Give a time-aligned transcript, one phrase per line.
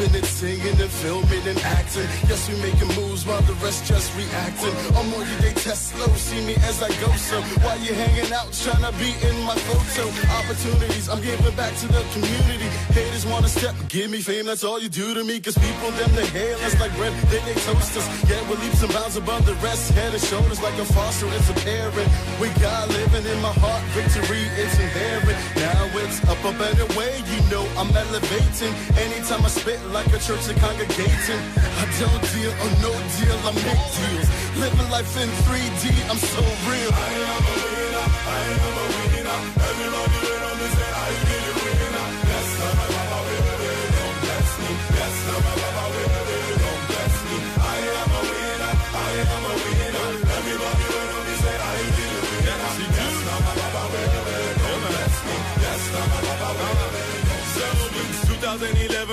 [0.00, 2.08] rapping and singing and filming and acting.
[2.28, 4.74] Yes, we making moves while the rest just reacting.
[4.96, 7.08] I'm on you, they test slow, see me as I go.
[7.16, 10.04] So while you hanging out, trying to be in my photo.
[10.40, 12.68] Opportunities, I'm giving back to the community.
[12.92, 15.40] Haters wanna step, give me fame, that's all you do to me.
[15.40, 18.06] Cause people, them, they hail us like bread, then they toast us.
[18.28, 19.92] Yeah, we're leaps and bounds above the rest.
[19.92, 22.08] Head and shoulders like a foster, it's a parent.
[22.40, 25.38] We got living in my heart, victory, it's inherent.
[25.56, 28.74] Now it's up, a better way, you know I'm elevating.
[29.00, 30.58] Anytime I spit like a church and
[30.92, 34.28] I don't deal or no deal, I make deals.
[34.58, 36.90] Living life in 3D, I'm so real.
[36.92, 38.99] I am a winner, I am a winner.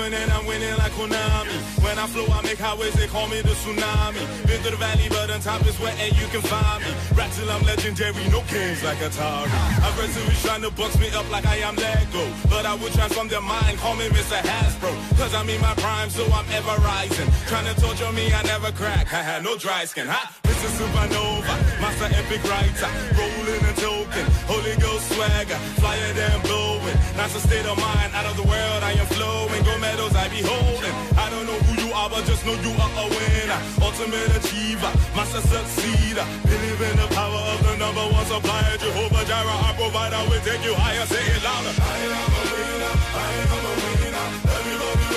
[0.08, 1.58] 2011 and I'm winning like Konami.
[1.82, 4.22] When I flow, I make highways, they call me the tsunami.
[4.46, 6.90] Been through the valley, but on top is where and you can find me.
[7.14, 9.50] Rap till I'm legendary, no kings like Atari.
[9.84, 12.24] Aggressive trying to box me up like I am Lego.
[12.48, 14.40] But I will transform their mind, call me Mr.
[14.40, 14.92] Hasbro.
[15.18, 17.28] Cause I'm in my prime, so I'm ever rising.
[17.46, 19.12] Trying to torture me, I never crack.
[19.12, 20.47] I Haha, no dry skin, huh?
[20.58, 20.90] Mr.
[20.90, 22.90] Supernova, Master Epic Writer.
[23.14, 25.54] Rolling and token, Holy Ghost swagger.
[25.78, 26.98] Flyer than blowing.
[27.14, 29.62] That's a state of mind, out of the world I am flowing.
[29.62, 30.90] Gold medals I be holding.
[31.14, 33.60] I don't know who you are, but just know you are a winner.
[33.78, 36.26] Ultimate achiever, master succeeder.
[36.42, 38.74] Believe in the power of the number one supplier.
[38.82, 41.06] Jehovah Jireh, our provider, will take you higher.
[41.06, 41.70] Say it louder.
[41.70, 42.94] I am a winner.
[43.14, 44.26] I am a winner.
[44.58, 45.07] Everybody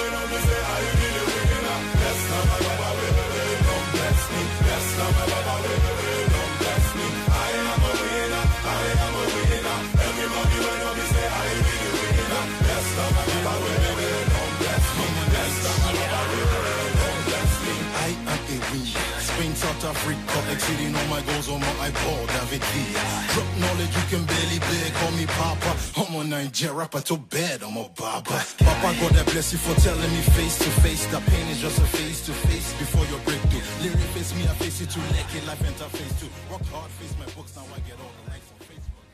[20.02, 23.04] South Africa, exceeding all my goals on my iPod, David Villa.
[23.34, 25.78] Drop knowledge, you can barely bear, call me Papa.
[25.98, 28.44] I'm a Niger rapper, too bad, I'm a baba.
[28.58, 31.06] Papa, God, I bless you for telling me face to face.
[31.08, 33.62] That pain is just a face to face before your breakthrough.
[33.84, 35.02] Lyric face me, I face it too.
[35.14, 36.30] Naked life interface too.
[36.50, 39.06] Rock hard, face my books, now I get all the likes on Facebook.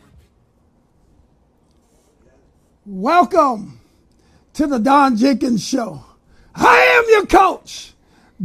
[2.86, 3.80] Welcome
[4.54, 6.04] to the Don Jenkins Show.
[6.56, 7.94] I am your coach,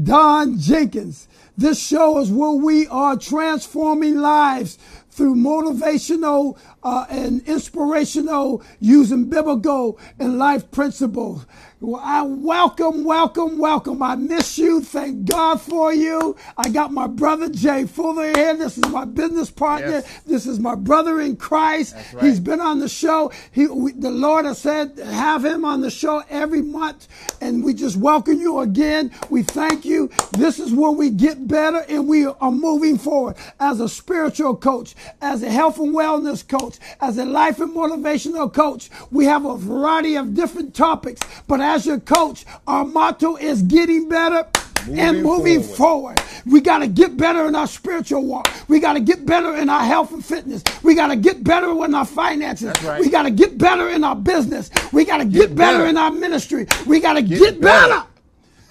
[0.03, 1.29] Don Jenkins.
[1.57, 4.79] This show is where we are transforming lives
[5.11, 11.47] through motivational uh, and inspirational using biblical and life principles.
[11.81, 14.05] Well, I welcome, welcome, welcome.
[14.05, 14.81] I miss you.
[14.83, 16.37] Thank God for you.
[16.57, 18.57] I got my brother Jay Fuller here.
[18.57, 19.91] This is my business partner.
[19.91, 20.21] Yes.
[20.23, 21.97] This is my brother in Christ.
[22.13, 22.25] right.
[22.25, 23.33] He's been on the show.
[23.51, 27.09] He, we, the Lord has said, have him on the show every month.
[27.41, 29.11] And we just welcome you again.
[29.29, 30.09] We thank you.
[30.33, 34.95] This is where we get better and we are moving forward as a spiritual coach,
[35.21, 38.91] as a health and wellness coach, as a life and motivational coach.
[39.11, 44.09] We have a variety of different topics, but as your coach, our motto is getting
[44.09, 44.47] better
[44.91, 46.21] and moving forward.
[46.47, 48.51] We got to get better in our spiritual walk.
[48.69, 50.63] We got to get better in our health and fitness.
[50.83, 52.73] We got to get better in our finances.
[52.83, 53.01] right.
[53.01, 54.71] We got to get better in our business.
[54.93, 55.87] We got to get, better, better.
[55.87, 56.67] in our ministry.
[56.87, 57.89] We got to get, better.
[57.89, 58.07] better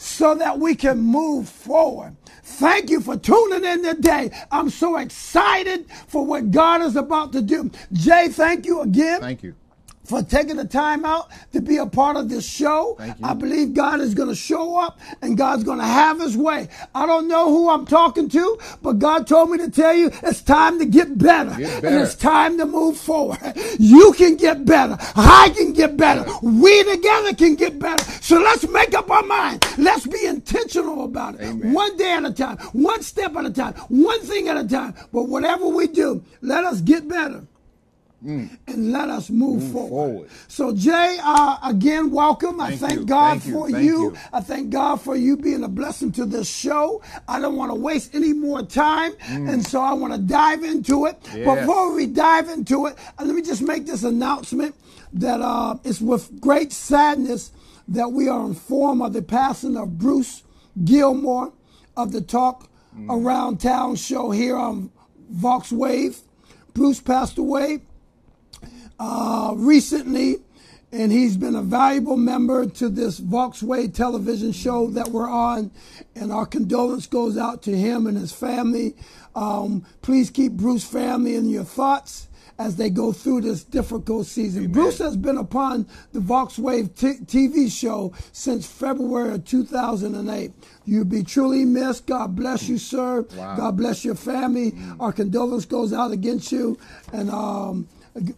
[0.01, 2.15] so that we can move forward.
[2.43, 4.31] Thank you for tuning in today.
[4.51, 7.69] I'm so excited for what God is about to do.
[7.93, 9.55] Jay, thank you again Thank you.
[10.11, 12.97] For taking the time out to be a part of this show.
[13.23, 16.67] I believe God is going to show up and God's going to have his way.
[16.93, 20.41] I don't know who I'm talking to, but God told me to tell you it's
[20.41, 21.55] time to get better.
[21.57, 23.39] Get And it's time to move forward.
[23.79, 24.97] You can get better.
[25.15, 26.25] I can get better.
[26.41, 28.03] We together can get better.
[28.21, 29.65] So let's make up our mind.
[29.77, 31.41] Let's be intentional about it.
[31.41, 31.73] Amen.
[31.73, 34.93] One day at a time, one step at a time, one thing at a time.
[35.13, 37.47] But whatever we do, let us get better
[38.23, 39.89] and let us move, Move forward.
[39.89, 40.29] forward.
[40.47, 42.61] So, Jay, uh, again, welcome.
[42.61, 43.05] I Thank thank you.
[43.05, 44.01] God Thank for Thank you.
[44.11, 44.17] you.
[44.31, 47.01] I thank God for you being a blessing to this show.
[47.27, 51.05] I don't want to waste any more time, and so I want to dive into
[51.07, 51.19] it.
[51.23, 51.37] Mm.
[51.45, 51.59] Yes.
[51.61, 54.75] Before we dive into it, uh, let me just make this announcement
[55.13, 57.51] that uh, it's with great sadness
[57.87, 60.43] that we are informed of the passing of Bruce
[60.85, 61.53] Gilmore
[61.97, 63.09] of the Talk Mm.
[63.09, 64.91] Around Town show here on
[65.33, 66.19] VoxWav.
[66.73, 67.79] Bruce passed away
[69.01, 70.37] uh, recently,
[70.91, 75.71] and he's been a valuable member to this VoxWav television show that we're on.
[76.15, 78.95] And our condolence goes out to him and his family.
[79.33, 82.27] Um, please keep Bruce family in your thoughts
[82.59, 84.71] as they go through this difficult season.
[84.71, 90.51] Bruce has been upon the VoxWav t- TV show since February of 2008.
[90.85, 92.05] You'll be truly missed.
[92.05, 93.21] God bless you, sir.
[93.35, 93.55] Wow.
[93.55, 94.73] God bless your family.
[94.99, 96.77] Our condolence goes out against you
[97.11, 97.87] and um,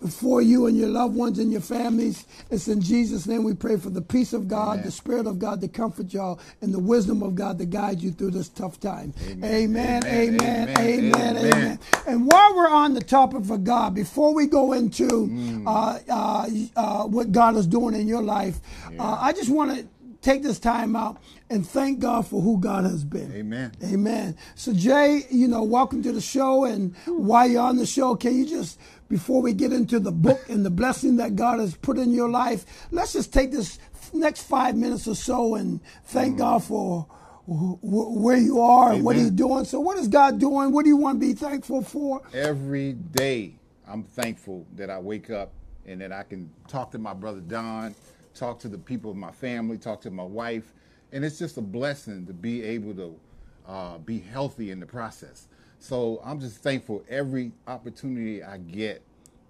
[0.09, 2.25] for you and your loved ones and your families.
[2.51, 4.85] It's in Jesus' name we pray for the peace of God, Amen.
[4.85, 8.11] the Spirit of God to comfort y'all, and the wisdom of God to guide you
[8.11, 9.13] through this tough time.
[9.43, 10.69] Amen, Amen.
[10.77, 11.79] amen, amen.
[12.07, 15.63] And while we're on the topic of God, before we go into Mm.
[15.67, 18.59] uh, uh, uh, what God is doing in your life,
[18.99, 19.87] uh, I just want to
[20.23, 23.31] take this time out and thank God for who God has been.
[23.33, 23.71] Amen.
[23.83, 24.37] Amen.
[24.55, 26.65] So Jay, you know, welcome to the show.
[26.65, 28.79] And while you're on the show, can you just,
[29.09, 32.29] before we get into the book and the blessing that God has put in your
[32.29, 33.77] life, let's just take this
[34.13, 36.39] next five minutes or so and thank mm.
[36.39, 37.05] God for
[37.47, 39.25] wh- wh- where you are and what Amen.
[39.25, 39.65] He's doing.
[39.65, 40.71] So, what is God doing?
[40.71, 42.21] What do you want to be thankful for?
[42.33, 43.55] Every day,
[43.87, 45.51] I'm thankful that I wake up
[45.85, 47.95] and that I can talk to my brother Don,
[48.33, 50.73] talk to the people of my family, talk to my wife,
[51.11, 53.19] and it's just a blessing to be able to
[53.67, 55.47] uh, be healthy in the process.
[55.79, 59.03] So I'm just thankful every opportunity I get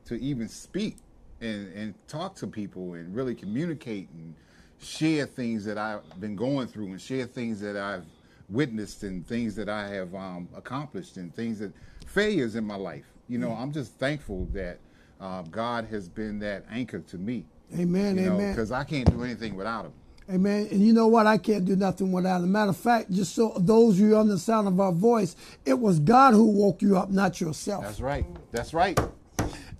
[0.06, 0.97] to even speak
[1.41, 4.33] and, and talk to people and really communicate and
[4.81, 8.06] share things that I've been going through and share things that I've
[8.50, 11.71] witnessed and things that I have um, accomplished and things that
[12.06, 13.06] failures in my life.
[13.29, 14.79] You know, I'm just thankful that
[15.21, 17.45] uh, God has been that anchor to me.
[17.77, 18.17] Amen.
[18.17, 18.53] You amen.
[18.53, 19.93] because I can't do anything without him.
[20.29, 20.67] Amen.
[20.71, 21.27] And you know what?
[21.27, 22.45] I can't do nothing without it.
[22.45, 25.35] Matter of fact, just so those of you on the sound of our voice,
[25.65, 27.83] it was God who woke you up, not yourself.
[27.83, 28.25] That's right.
[28.51, 28.97] That's right.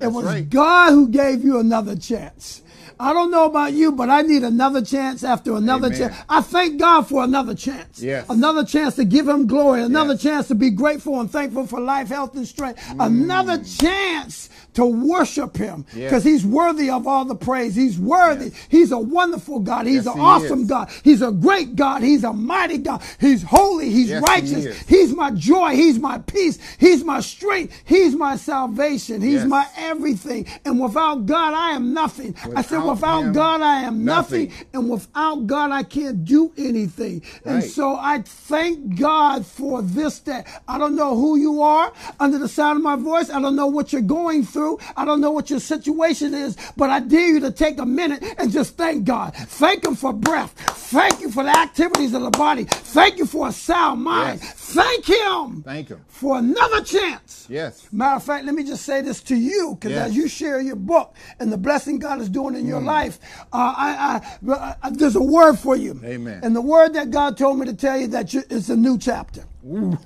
[0.02, 0.50] It was right.
[0.50, 2.62] God who gave you another chance.
[3.00, 6.00] I don't know about you, but I need another chance after another Amen.
[6.00, 6.16] chance.
[6.30, 8.02] I thank God for another chance.
[8.02, 8.26] Yes.
[8.30, 9.82] Another chance to give him glory.
[9.82, 10.22] Another Yes.
[10.22, 12.80] chance to be grateful and thankful for life, health, and strength.
[12.82, 13.06] Mm.
[13.06, 17.76] Another chance to worship him because he's worthy of all the praise.
[17.76, 18.46] He's worthy.
[18.46, 18.68] Yes.
[18.70, 19.86] He's a wonderful God.
[19.86, 20.68] He's Yes, an he awesome is.
[20.68, 20.90] God.
[21.04, 22.02] He's a great God.
[22.02, 23.02] He's a mighty God.
[23.20, 23.90] He's holy.
[23.90, 24.66] He's Yes, righteous.
[24.66, 24.80] is.
[24.88, 25.76] He's my joy.
[25.76, 26.58] He's my peace.
[26.80, 27.74] He's my strength.
[27.86, 29.22] He's my salvation.
[29.22, 30.46] He's my everything.
[30.66, 32.36] And without God, I am nothing.
[32.56, 34.48] I said, Without without him, God, I am nothing.
[34.48, 34.66] nothing.
[34.74, 37.22] And without God, I can't do anything.
[37.46, 40.44] And so I thank God for this day.
[40.68, 43.30] I don't know who you are under the sound of my voice.
[43.30, 44.63] I don't know what you're going through.
[44.96, 48.24] I don't know what your situation is, but I dare you to take a minute
[48.38, 49.34] and just thank God.
[49.36, 50.52] Thank Him for breath.
[50.92, 52.66] Thank you for the activities of the body.
[52.66, 54.40] Thank you for a sound mind.
[54.42, 54.54] Yes.
[54.74, 56.00] Thank Him Thank him.
[56.08, 57.46] for another chance.
[57.50, 57.88] Yes.
[57.92, 60.10] Matter of fact, let me just say this to you, because Yes.
[60.10, 62.86] as you share your book and the blessing God is doing in your Mm.
[62.86, 63.20] life,
[63.52, 66.00] uh, I, I, I, there's a word for you.
[66.04, 66.40] Amen.
[66.44, 68.98] And the word that God told me to tell you that you, it's a new
[68.98, 69.44] chapter.
[69.66, 69.98] And,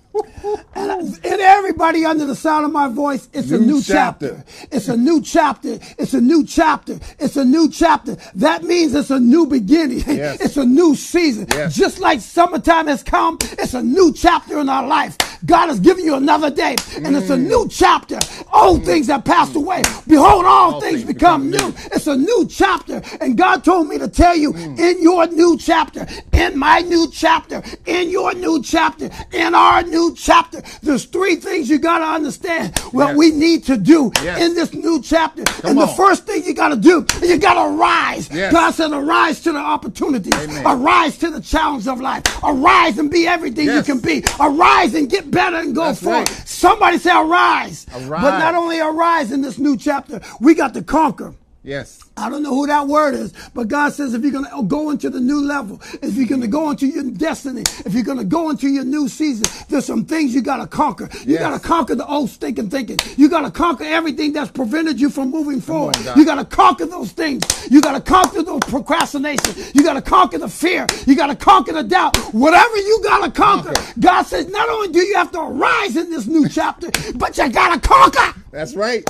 [0.75, 4.43] and everybody under the sound of my voice, it's a New new chapter.
[4.45, 4.67] chapter.
[4.71, 5.79] It's a new chapter.
[5.97, 6.99] It's a new chapter.
[7.17, 8.17] It's a new chapter.
[8.35, 10.03] That means it's a new beginning.
[10.07, 10.41] Yes.
[10.47, 11.47] It's a new season.
[11.51, 11.75] Yes.
[11.75, 15.17] Just like summertime has come, it's a new chapter in our life.
[15.45, 17.47] God has given you another day, and it's a Mm.
[17.47, 18.17] new chapter.
[18.51, 19.83] Old things have passed away.
[20.07, 21.77] Behold, all, All things, things become, become new.
[21.77, 21.87] new.
[21.93, 23.01] It's a new chapter.
[23.21, 24.79] And God told me to tell you Mm.
[24.79, 30.13] in your new chapter, in my new chapter, in your new chapter, in our new
[30.15, 33.17] chapter, there's three things you got to understand what Yes.
[33.17, 34.41] we need to do Yes.
[34.41, 35.43] in this new chapter.
[35.63, 38.29] and the first thing you got to do, you got to rise.
[38.31, 38.51] Yes.
[38.51, 40.63] God said, arise to the opportunities, Amen.
[40.65, 45.09] arise to the challenge of life, arise and be everything you can be, arise and
[45.09, 46.29] get better and go That's forward.
[46.29, 46.43] right.
[46.45, 47.85] Somebody say, arise.
[47.93, 48.21] Arise.
[48.21, 51.33] But not only arise in this new chapter, we got to conquer.
[51.67, 52.00] Yes.
[52.15, 54.89] I don't know who that word is, but God says if you're going to go
[54.89, 58.17] into the new level, if you're going to go into your destiny, if you're going
[58.19, 61.09] to go into your new season, there's some things you got to conquer.
[61.25, 61.41] You Yes.
[61.41, 62.97] got to conquer the old stinking thinking.
[63.17, 65.97] You got to conquer everything that's prevented you from moving forward.
[66.05, 66.17] God.
[66.17, 67.43] you got to conquer those things.
[67.69, 69.53] You got to conquer those procrastination.
[69.74, 70.88] You got to conquer the fear.
[71.05, 72.15] You got to conquer the doubt.
[72.33, 73.93] Whatever you got to conquer, Conquer.
[74.00, 77.50] God says not only do you have to arise in this new chapter, but you
[77.50, 78.39] got to conquer.
[78.51, 79.07] That's right.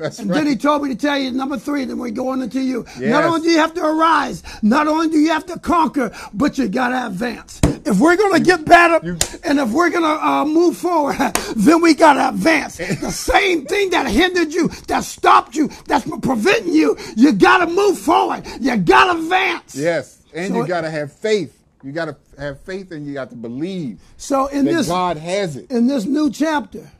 [0.00, 0.36] That's and right.
[0.38, 2.86] then he told me to tell you number three, then we're going into you.
[2.98, 6.56] Not only do you have to arise, not only do you have to conquer, but
[6.56, 7.60] you got to advance.
[7.84, 11.16] If we're going to get better you- and if we're going to uh, move forward,
[11.56, 12.76] then we got to advance.
[12.78, 17.66] the same thing that hindered you, that stopped you, that's preventing you, you got to
[17.66, 18.46] move forward.
[18.58, 19.76] You got to advance.
[19.76, 21.56] Yes, and So- you got to have faith.
[21.82, 25.56] You got to have faith, and you got to believe So in this God has
[25.56, 25.70] it.
[25.70, 26.90] in this new chapter,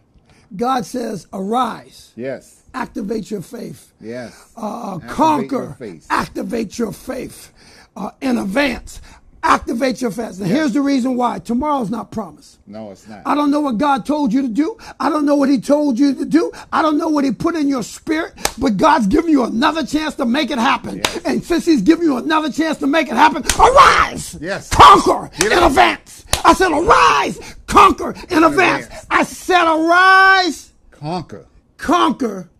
[0.57, 4.53] God says, "Arise, Yes, activate your faith." yes.
[4.57, 7.53] uh, Activate conquer, your activate your faith
[7.97, 9.01] uh, in advance.
[9.43, 10.39] Activate your faith.
[10.39, 11.39] And here's the reason why.
[11.39, 12.59] Tomorrow's not promised.
[12.67, 13.23] No, it's not.
[13.25, 14.77] I don't know what God told you to do.
[15.01, 16.53] I don't know what He told you to do.
[16.71, 20.15] I don't know what He put in your spirit, but God's giving you another chance
[20.17, 20.97] to make it happen.
[20.99, 21.25] Yes.
[21.25, 24.37] And since He's giving you another chance to make it happen, arise!
[24.43, 24.69] Yes.
[24.69, 25.71] Conquer Get in up.
[25.71, 26.27] advance.
[26.45, 27.57] I said, arise!
[27.67, 28.85] Conquer in advance.
[28.85, 29.07] advance.
[29.11, 30.73] I said, arise!
[30.91, 31.47] Conquer.
[31.79, 32.51] conquer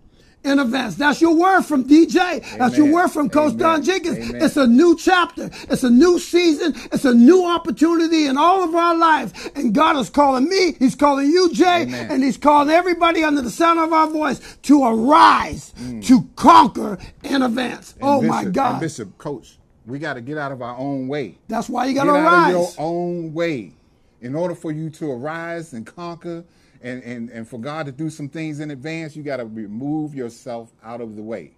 [0.43, 0.95] in advance.
[0.95, 2.59] That's your word from DJ.
[2.59, 3.59] That's your word from Coach Amen.
[3.59, 4.19] Don Jenkins.
[4.31, 4.43] Amen.
[4.43, 5.51] It's a new chapter.
[5.69, 6.75] It's a new season.
[6.93, 9.33] It's a new opportunity in all of our lives.
[9.55, 10.77] And God is calling me.
[10.79, 11.83] He's calling you, Jay.
[11.83, 12.11] Amen.
[12.11, 16.05] And He's calling everybody under the sound of our voice to arise, mm.
[16.07, 17.93] to conquer in advance.
[17.95, 18.81] And oh my God.
[18.81, 21.39] Bishop, Coach, we got to get out of our own way.
[21.49, 23.75] That's why you got to out of your own way.
[24.23, 26.45] In order for you to arise and conquer
[26.83, 30.15] and, and, and for God to do some things in advance, you got to remove
[30.15, 31.53] yourself out of the way.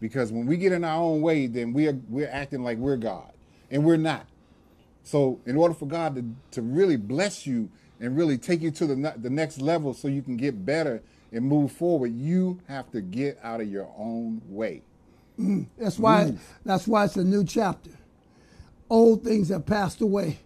[0.00, 3.32] Because when we get in our own way, then we're, we're acting like we're God,
[3.70, 4.26] and we're not.
[5.04, 8.86] So, in order for God to, to really bless you and really take you to
[8.86, 11.02] the, the next level so you can get better
[11.32, 14.82] and move forward, you have to get out of your own way.
[15.78, 16.40] That's why Move.
[16.64, 17.90] that's why it's a new chapter.
[18.90, 20.38] Old things have passed away.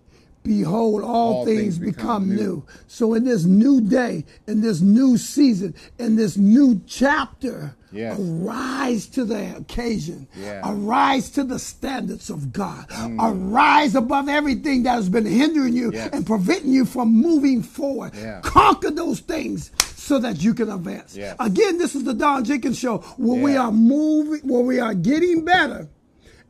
[0.46, 2.36] Behold, all, All things, things become, become new.
[2.36, 2.64] new.
[2.86, 8.18] So in this new day, in this new season, in this new chapter, Yes.
[8.18, 10.28] arise to the occasion.
[10.38, 10.60] Yeah.
[10.64, 12.86] Arise to the standards of God.
[12.90, 13.16] Mm.
[13.18, 16.10] Arise above everything that has been hindering you Yes.
[16.12, 18.12] and preventing you from moving forward.
[18.14, 18.40] Yeah.
[18.42, 21.16] Conquer those things so that you can advance.
[21.16, 21.36] Yes.
[21.40, 25.44] Again, this is the Don Jenkins show where we are moving, where we are getting
[25.44, 25.88] better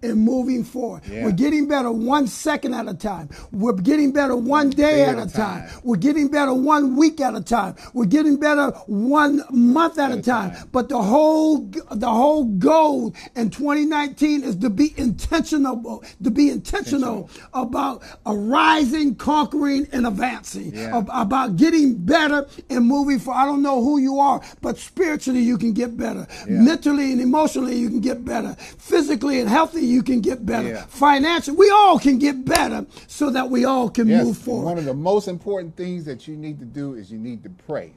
[0.02, 1.02] and moving forward.
[1.06, 1.24] Yeah.
[1.24, 3.30] We're getting better one second at a time.
[3.52, 5.68] We're getting better one day, at, a time.
[5.82, 7.76] We're getting better one week at a time.
[7.94, 10.50] We're getting better one month at, a a time.
[10.52, 10.68] time.
[10.72, 11.58] But the whole
[11.90, 19.86] the whole goal in 2019 is to be intentional, to be intentional, about arising, conquering,
[19.92, 20.74] and advancing.
[20.74, 21.02] Yeah.
[21.08, 23.40] About getting better and moving forward.
[23.40, 26.26] I don't know who you are, but spiritually you can get better.
[26.48, 26.60] Yeah.
[26.60, 28.54] Mentally and emotionally you can get better.
[28.78, 30.68] Physically and healthy you can get better.
[30.68, 30.86] Yeah.
[30.86, 34.64] Financially, we all can get better so that we all can Yes, move forward.
[34.64, 37.50] One of the most important things that you need to do is you need to
[37.50, 37.92] pray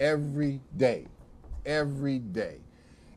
[0.00, 1.06] every day,
[1.64, 2.58] every day.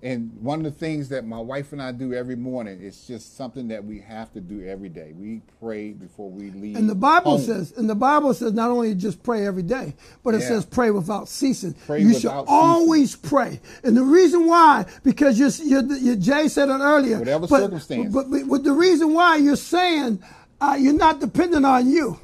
[0.02, 3.36] And one of the things that my wife and I do every morning is just
[3.36, 5.12] something that we have to do every day.
[5.14, 6.78] We pray before we leave.
[6.78, 7.42] And the Bible home.
[7.42, 10.48] says, and the Bible says, not only just pray every day, but it Yeah.
[10.48, 11.74] says pray without ceasing.
[11.86, 12.46] Pray you should ceasing.
[12.48, 13.60] always pray.
[13.84, 17.20] And the reason why, because you're, you're, you Jay said it earlier.
[17.20, 18.14] Whatever but, circumstance.
[18.14, 20.24] But, but, but the reason why you're saying
[20.62, 22.20] uh, you're not dependent on you.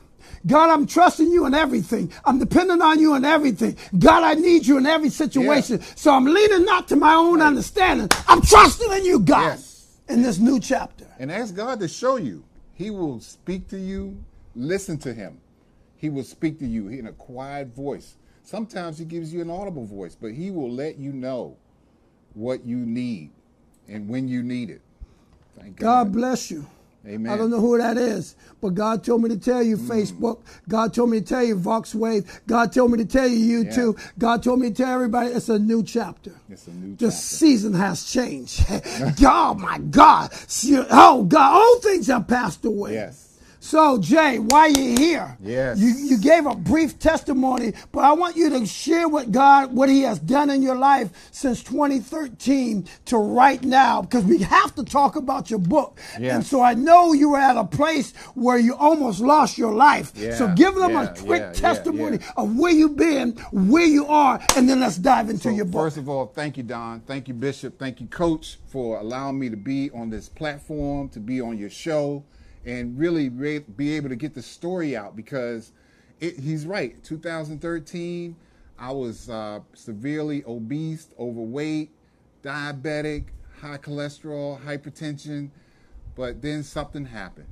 [0.47, 2.11] God, I'm trusting you in everything.
[2.23, 3.77] I'm dependent on you in everything.
[3.97, 5.81] God, I need you in every situation.
[5.95, 8.09] So I'm leaning not to my own understanding.
[8.27, 9.87] I'm trusting in you, God, Yes.
[10.07, 11.07] in this new chapter.
[11.17, 12.43] And ask God to show you.
[12.75, 14.23] He will speak to you.
[14.55, 15.39] Listen to him.
[15.97, 18.15] He will speak to you in a quiet voice.
[18.43, 21.57] Sometimes he gives you an audible voice, but he will let you know
[22.35, 23.31] what you need
[23.87, 24.81] and when you need it.
[25.57, 26.13] Thank God God.
[26.13, 26.67] bless you.
[27.07, 27.31] Amen.
[27.31, 29.87] I don't know who that is, but God told me to tell you Mm.
[29.87, 30.39] Facebook.
[30.67, 32.25] God told me to tell you VoxWav.
[32.47, 33.99] God told me to tell you YouTube.
[34.17, 36.31] God told me to tell everybody it's a new chapter.
[36.49, 37.11] It's a new The chapter.
[37.11, 38.65] season has changed.
[39.23, 40.31] oh my God.
[40.89, 42.93] Oh God, all things have passed away.
[42.93, 43.24] Yes.
[43.65, 45.35] So Jay, why you here?
[45.41, 45.79] Yes.
[45.79, 49.89] You you gave a brief testimony, but I want you to share what God, what
[49.89, 54.83] He has done in your life since 2013 to right now, because we have to
[54.83, 55.99] talk about your book.
[56.19, 56.35] Yes.
[56.35, 60.11] And so I know you were at a place where you almost lost your life.
[60.15, 64.05] Yeah, so give them yeah, a quick yeah, testimony of where you've been, where you
[64.05, 65.81] are, and then let's dive into So your book.
[65.81, 66.99] First of all, thank you, Don.
[66.99, 67.79] Thank you, Bishop.
[67.79, 71.71] Thank you, Coach, for allowing me to be on this platform, to be on your
[71.71, 72.23] show,
[72.65, 75.71] and really re- be able to get the story out because
[76.19, 77.01] it, he's right.
[77.03, 78.35] 2013,
[78.77, 81.91] I was uh, severely obese, overweight,
[82.43, 83.25] diabetic,
[83.61, 85.49] high cholesterol, hypertension,
[86.15, 87.47] but then something happened.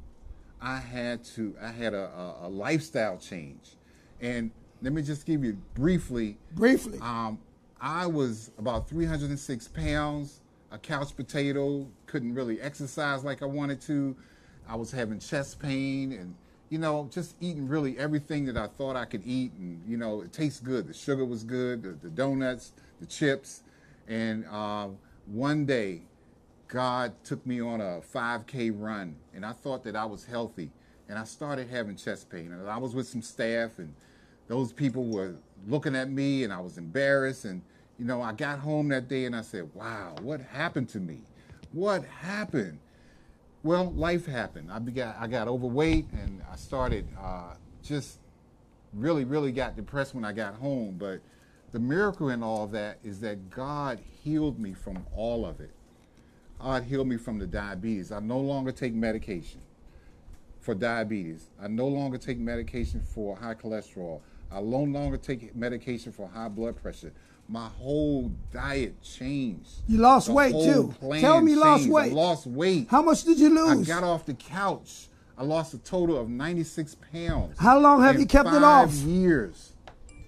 [0.61, 2.05] I had to, I had a,
[2.43, 3.75] a, a lifestyle change.
[4.21, 4.51] And
[4.81, 6.99] let me just give you briefly Briefly.
[7.01, 7.39] um,
[7.81, 10.39] I was about 306 pounds,
[10.71, 14.15] a couch potato, couldn't really exercise like I wanted to.
[14.67, 16.35] I was having chest pain and,
[16.69, 19.51] you know, just eating really everything that I thought I could eat.
[19.53, 20.87] And, you know, it tastes good.
[20.87, 23.63] The sugar was good, the, the donuts, the chips.
[24.07, 24.89] And uh,
[25.27, 26.01] one day,
[26.67, 30.71] God took me on a 5K run, and I thought that I was healthy.
[31.07, 32.51] And I started having chest pain.
[32.51, 33.93] And I was with some staff, and
[34.47, 35.35] those people were
[35.67, 37.45] looking at me, and I was embarrassed.
[37.45, 37.61] And,
[37.99, 41.19] you know, I got home that day and I said, wow, what happened to me?
[41.71, 42.79] What happened?
[43.63, 44.69] Well, life happened.
[44.69, 48.19] I began, I got overweight and I started uh, just
[48.91, 50.97] really, really got depressed when I got home.
[50.99, 51.21] But
[51.71, 55.71] the miracle in all of that is that God healed me from all of it.
[56.59, 58.11] God healed me from the diabetes.
[58.11, 59.61] I no longer take medication
[60.59, 61.49] for diabetes.
[61.61, 64.19] I no longer take medication for high cholesterol.
[64.53, 67.11] I no longer take medication for high blood pressure.
[67.49, 69.69] My whole diet changed.
[69.87, 70.93] You lost The weight too.
[71.19, 72.11] Tell me you lost weight.
[72.11, 72.87] I lost weight.
[72.89, 73.89] How much did you lose?
[73.89, 75.07] I got off the couch.
[75.37, 77.57] I lost a total of 96 pounds.
[77.57, 78.93] How long have you kept it five off?
[78.93, 79.73] years.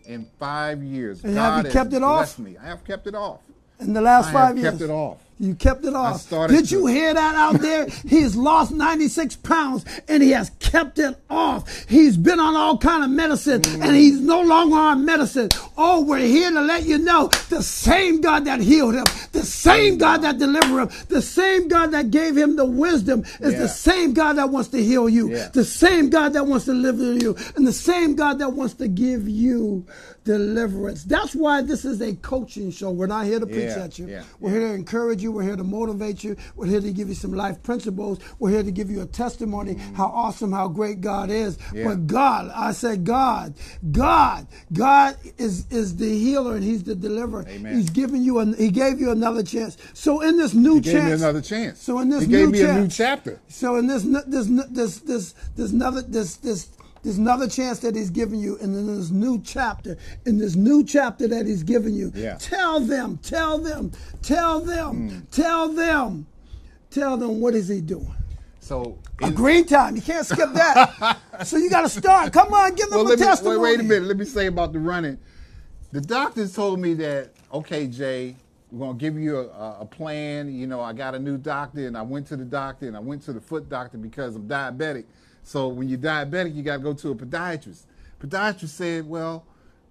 [0.05, 1.23] In five years.
[1.23, 2.37] And have you kept it off?
[2.39, 2.57] Me.
[2.57, 3.41] I have kept it off.
[3.79, 4.71] In the last I five have years.
[4.71, 5.24] kept it off.
[5.37, 6.29] You kept it off.
[6.29, 7.87] Did to- you hear that out there?
[8.07, 11.85] He's lost 96 pounds and he has kept it off.
[11.89, 13.95] He's been on all kind of medicine and mm.
[13.95, 15.49] he's no longer on medicine.
[15.77, 19.95] Oh, we're here to let you know the same God that healed him, the same
[19.95, 19.99] mm.
[19.99, 23.59] God that delivered him, the same God that gave him the wisdom is Yeah.
[23.59, 25.49] the same God that wants to heal you, Yeah.
[25.53, 28.87] the same God that wants to deliver you, and the same God that wants to
[28.87, 29.85] give you
[30.25, 31.03] deliverance.
[31.03, 32.91] That's why this is a coaching show.
[32.91, 34.07] We're not here to preach Yeah, at you.
[34.07, 35.31] yeah, We're here to encourage you.
[35.31, 36.35] We're here to motivate you.
[36.55, 38.19] We're here to give you some life principles.
[38.39, 39.93] We're here to give you a testimony mm-hmm.
[39.95, 41.57] how awesome, how great God is.
[41.73, 41.85] Yeah.
[41.85, 43.53] But God, I said God,
[43.91, 47.45] God, God is is the healer and He's the deliverer.
[47.47, 47.75] Amen.
[47.75, 49.77] He's giving you a, He gave you another chance.
[49.93, 51.81] So in this new He gave me another chance.
[51.81, 53.39] So in this he new gave me a new chapter.
[53.47, 56.69] so in this this this this this another this this
[57.05, 60.83] there's another chance that he's giving you, and in this new chapter, in this new
[60.83, 62.35] chapter that he's giving you, Yeah.
[62.39, 63.91] tell them, tell them,
[64.23, 65.19] tell them, hmm.
[65.29, 66.25] tell them,
[66.89, 68.11] tell them what is he doing?
[68.59, 69.95] So A green time.
[69.95, 71.19] You can't skip that.
[71.43, 72.33] so you got to start.
[72.33, 73.57] Come on, give them well, a me, testimony.
[73.59, 74.07] wait, wait a minute.
[74.07, 75.19] Let me say about the running.
[75.91, 78.35] The doctors told me that, okay, Jay,
[78.71, 80.51] we're going to give you a, a plan.
[80.51, 82.99] You know, I got a new doctor, and I went to the doctor, and I
[82.99, 85.05] went to the foot doctor because I'm diabetic.
[85.45, 87.83] So when you're diabetic, you got to go to a podiatrist.
[88.19, 89.45] Podiatrist said, well,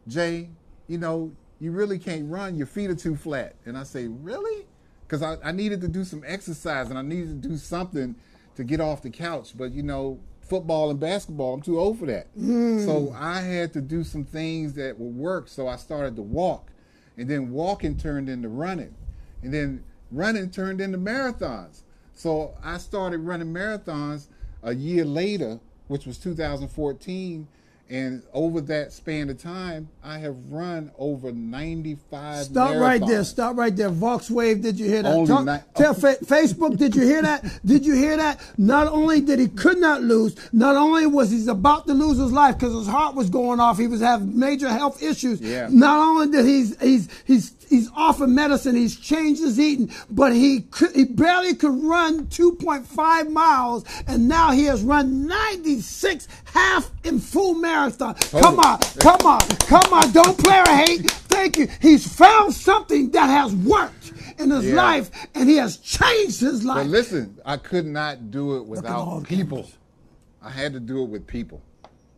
[0.09, 0.51] Jay,
[0.89, 2.57] you know, you really can't run.
[2.57, 3.55] Your feet are too flat.
[3.65, 4.67] And I say, really?
[5.07, 8.17] Because I, I needed to do some exercise and I needed to do something
[8.57, 9.57] to get off the couch.
[9.57, 12.27] But, you know, football and basketball, I'm too old for that.
[12.35, 12.85] Hmm.
[12.85, 15.47] So I had to do some things that would work.
[15.47, 16.73] So I started to walk.
[17.17, 18.97] And then walking turned into running.
[19.45, 21.83] And then running turned into marathons.
[22.13, 24.27] So I started running marathons
[24.65, 27.47] a year later, which was 2014.
[27.91, 33.23] And over that span of time, I have run over 95 Stop right there.
[33.25, 33.91] Stop right there.
[33.91, 35.13] VoxWav, did you hear that?
[35.15, 37.45] Only Talk- ni- tell fa- Facebook, did you hear that?
[37.65, 38.41] Did you hear that?
[38.57, 42.33] Not only did he could not lose, not only was he about to lose his
[42.33, 45.41] life because his heart was going off, he was having major health issues.
[45.43, 45.69] Yeah.
[45.71, 50.33] Not only did he's he's he's he's off of medicine, he's changed his eating, but
[50.33, 56.91] he could, he barely could run 2.5 miles, and now he has run 96 half
[57.05, 58.15] and full marathon.
[58.33, 58.41] Oh.
[58.41, 60.13] Come on, come on, come on!
[60.13, 61.11] Don't play or hate.
[61.11, 61.69] Thank you.
[61.83, 64.77] He's found something that has worked in his Yeah.
[64.77, 66.79] life, and he has changed his life.
[66.79, 69.59] But listen, I could not do it without people.
[69.59, 69.77] cameras.
[70.43, 71.61] I had to do it with people.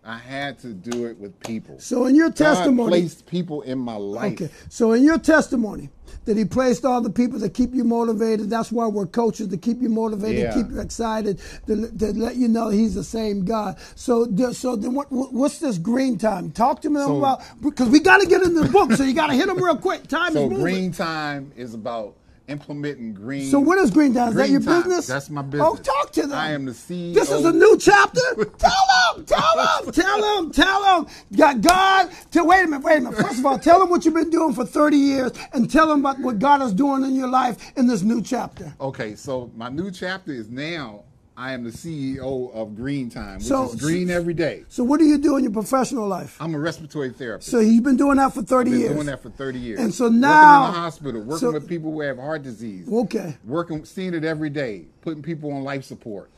[0.06, 1.80] I had to do it with people.
[1.80, 4.34] So in your God testimony, placed people in my life.
[4.34, 4.50] Okay.
[4.68, 5.90] So in your testimony,
[6.26, 8.48] that he placed all the people that keep you motivated.
[8.48, 10.54] That's why we're coaches to keep you motivated, Yeah.
[10.54, 13.76] keep you excited, to, to let you know he's the same God.
[13.96, 16.52] So, so then what, what's this green time?
[16.52, 18.92] Talk to me So- about because we got to get in the book.
[18.92, 20.06] so you got to hit them real quick.
[20.06, 20.62] Time So is moving.
[20.64, 22.14] green time is about
[22.48, 23.50] implementing green.
[23.50, 24.30] So what is green time?
[24.30, 24.82] Is that your time.
[24.82, 25.06] business?
[25.06, 25.68] That's my oh, business.
[25.70, 26.32] Oh, talk to them.
[26.32, 27.14] I am the CEO.
[27.14, 28.20] This is a new chapter.
[28.34, 31.14] tell them, tell them, tell them, tell them.
[31.36, 32.10] Got God.
[32.30, 33.18] Tell, wait a minute, wait a minute.
[33.18, 36.00] First of all, tell them what you've been doing for 30 years and tell them
[36.00, 38.72] about what God is doing in your life in this new chapter.
[38.80, 41.04] Okay, so my new chapter is now
[41.38, 44.64] I am the CEO of Green Time, which So- is green every day.
[44.70, 46.36] So what do you do in your professional life?
[46.40, 47.50] I'm a respiratory therapist.
[47.50, 48.92] So you've been doing that for 30 been years.
[48.94, 49.78] doing that for 30 years.
[49.80, 52.88] And so now working in the hospital, working so- with people who have heart disease.
[52.90, 53.36] Okay.
[53.46, 56.30] Working, seeing it every day, putting people on life support.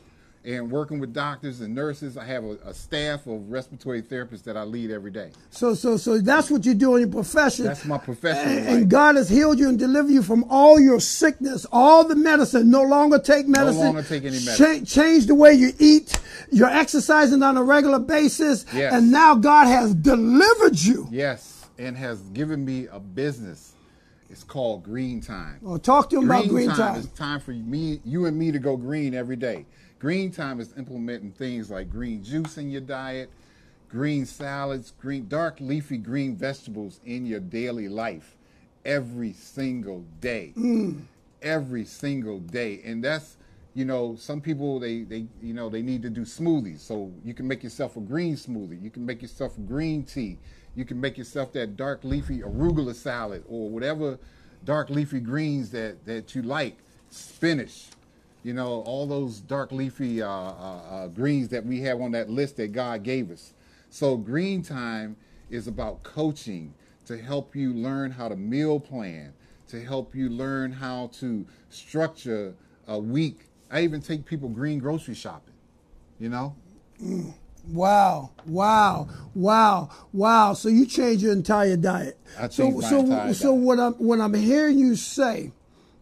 [0.45, 2.17] And working with doctors and nurses.
[2.17, 5.31] I have a, a, staff of respiratory therapists that I lead every day.
[5.49, 7.65] So, so, so that's what you do in your profession.
[7.65, 8.57] That's my profession.
[8.57, 12.15] And, and, God has healed you and delivered you from all your sickness, all the
[12.15, 12.71] medicine.
[12.71, 13.79] No longer take medicine.
[13.81, 14.85] No longer take any medicine.
[14.85, 16.17] Ch- change the way you eat.
[16.51, 18.65] You're exercising on a regular basis.
[18.73, 18.93] Yes.
[18.93, 21.07] And now God has delivered you.
[21.11, 23.73] Yes, and has given me a business.
[24.29, 25.57] It's called Green Time.
[25.61, 26.77] Well, talk to him green about Green Time.
[26.77, 26.95] Time.
[26.97, 29.65] It's time for me, you and me to go green every day.
[29.99, 33.29] Green time is implementing things like green juice in your diet,
[33.89, 38.37] green salads, green dark leafy green vegetables in your daily life
[38.85, 40.53] every single day.
[40.55, 41.01] Mm.
[41.41, 42.81] Every single day.
[42.85, 43.37] And that's
[43.75, 46.79] you know, some people they they you know they need to do smoothies.
[46.79, 48.81] So you can make yourself a green smoothie.
[48.81, 50.37] You can make yourself a green tea.
[50.75, 54.17] You can make yourself that dark leafy arugula salad or whatever
[54.63, 56.77] dark leafy greens that that you like.
[57.11, 57.87] Spinach,
[58.43, 62.29] you know, all those dark leafy uh, uh, uh, greens that we have on that
[62.29, 63.53] list that God gave us.
[63.89, 65.17] So, green time
[65.49, 66.73] is about coaching
[67.05, 69.33] to help you learn how to meal plan,
[69.69, 72.53] to help you learn how to structure
[72.87, 73.49] a week.
[73.71, 75.55] I even take people green grocery shopping,
[76.19, 76.55] you know?
[77.03, 77.33] Mm.
[77.67, 80.53] Wow, wow, wow, wow.
[80.53, 82.17] So you change your entire diet.
[82.39, 85.51] I so so so so what I'm what I'm hearing you say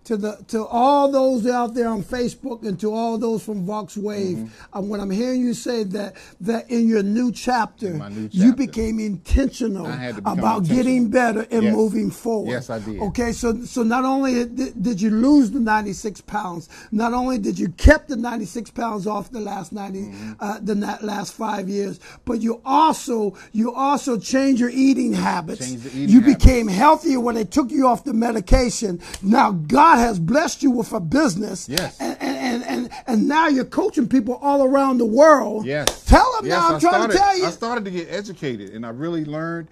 [0.07, 4.35] to the to all those out there on Facebook and to all those from VoxWav,
[4.35, 4.77] mm-hmm.
[4.77, 8.55] uh, when I'm hearing you say that that in your new chapter, new chapter you
[8.55, 10.61] became intentional about intentional.
[10.61, 11.75] getting better and yes.
[11.75, 12.51] moving forward.
[12.51, 13.01] Yes, I did.
[13.01, 17.59] Okay, so so not only did, did you lose the 96 pounds, not only did
[17.59, 20.33] you kept the 96 pounds off the last 90 mm-hmm.
[20.39, 25.69] uh, the last five years, but you also you also changed your eating habits.
[25.69, 26.45] Eating you habits.
[26.45, 29.01] became healthier when they took you off the medication.
[29.21, 31.67] Now God God has blessed you with a business.
[31.67, 31.99] Yes.
[31.99, 35.65] And, and, and, and now you're coaching people all around the world.
[35.65, 36.05] Yes.
[36.05, 36.67] Tell them yes, now.
[36.67, 37.45] I'm I trying started, to tell you.
[37.45, 39.69] I started to get educated and I really learned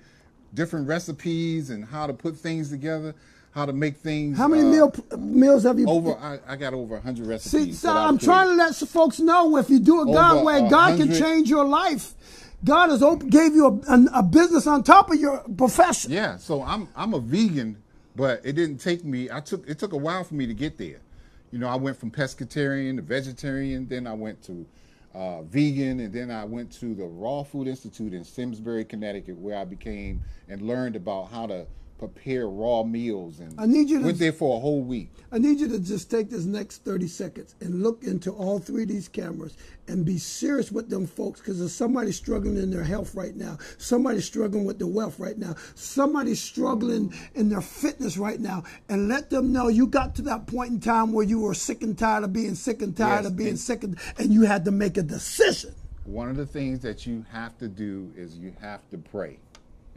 [0.55, 3.13] different recipes and how to put things together,
[3.51, 4.35] how to make things.
[4.35, 5.87] How many uh, meal meals have you?
[5.87, 7.51] Over, I, I got over 100 recipes.
[7.51, 10.97] See, so I'm trying to let folks know if you do it God way, God
[10.97, 12.13] can change your life.
[12.63, 16.11] God has opened, gave you a, a, a, business on top of your profession.
[16.11, 17.83] Yeah, so I'm I'm a vegan
[18.15, 19.29] but it didn't take me.
[19.29, 21.01] I took it took a while for me to get there.
[21.51, 24.65] You know, I went from pescatarian to vegetarian, then I went to
[25.13, 29.57] uh, vegan, and then I went to the Raw Food Institute in Simsbury, Connecticut, where
[29.57, 31.65] I became and learned about how to
[31.97, 35.11] prepare raw meals and I need you to, went there for a whole week.
[35.31, 38.83] I need you to just take this next 30 seconds and look into all three
[38.83, 39.55] of these cameras
[39.87, 43.57] and be serious with them folks because there's somebody struggling in their health right now.
[43.77, 45.55] Somebody struggling with their wealth right now.
[45.75, 48.63] Somebody struggling in their fitness right now.
[48.89, 51.81] And let them know you got to that point in time where you were sick
[51.81, 54.41] and tired of being sick and tired yes, of being and, sick and, and you
[54.41, 55.73] had to make a decision.
[56.03, 59.39] One of the things that you have to do is you have to pray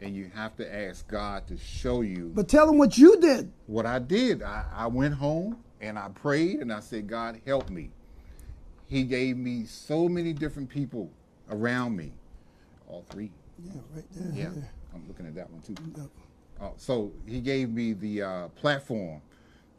[0.01, 2.31] and you have to ask God to show you.
[2.33, 3.51] But tell them what you did.
[3.67, 7.69] What I did, I, I went home and I prayed and I said, God, help
[7.69, 7.91] me.
[8.87, 11.11] He gave me so many different people
[11.49, 12.13] around me.
[12.87, 13.31] All three.
[13.63, 14.31] Yeah, right there.
[14.33, 14.63] Yeah, yeah.
[14.93, 15.75] I'm looking at that one too.
[16.59, 19.21] Uh, so he gave me the uh, platform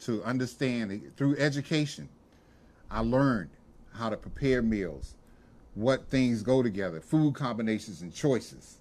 [0.03, 2.09] to understand through education.
[2.91, 3.51] I learned
[3.93, 5.15] how to prepare meals,
[5.75, 8.80] what things go together, food combinations and choices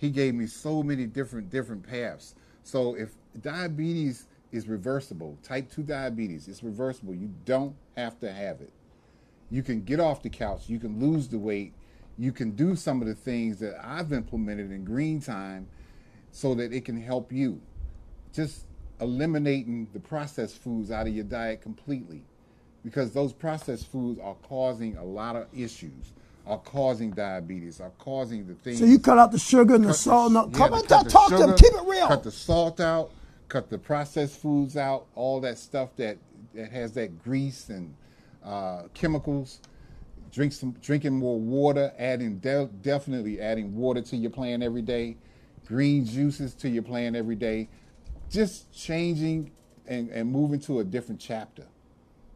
[0.00, 2.34] he gave me so many different different paths.
[2.62, 3.10] So if
[3.42, 7.14] diabetes is reversible, type 2 diabetes, it's reversible.
[7.14, 8.72] You don't have to have it.
[9.50, 11.74] You can get off the couch, you can lose the weight,
[12.16, 15.68] you can do some of the things that I've implemented in green time
[16.32, 17.60] so that it can help you.
[18.32, 18.64] Just
[19.02, 22.22] eliminating the processed foods out of your diet completely
[22.82, 26.14] because those processed foods are causing a lot of issues
[26.50, 28.80] are causing diabetes, are causing the things.
[28.80, 30.32] So you cut out the sugar and the salt.
[30.32, 31.56] no, yeah, come on, talk sugar, to them.
[31.56, 32.08] Keep it real.
[32.08, 33.12] Cut the salt out.
[33.48, 35.06] Cut the processed foods out.
[35.14, 36.18] All that stuff that
[36.54, 37.94] that has that grease and
[38.44, 39.60] uh, chemicals.
[40.32, 41.92] Drink some, drinking more water.
[41.96, 45.16] Adding de- definitely adding water to your plan every day.
[45.66, 47.68] Green juices to your plan every day.
[48.28, 49.52] Just changing
[49.86, 51.64] and, and moving to a different chapter.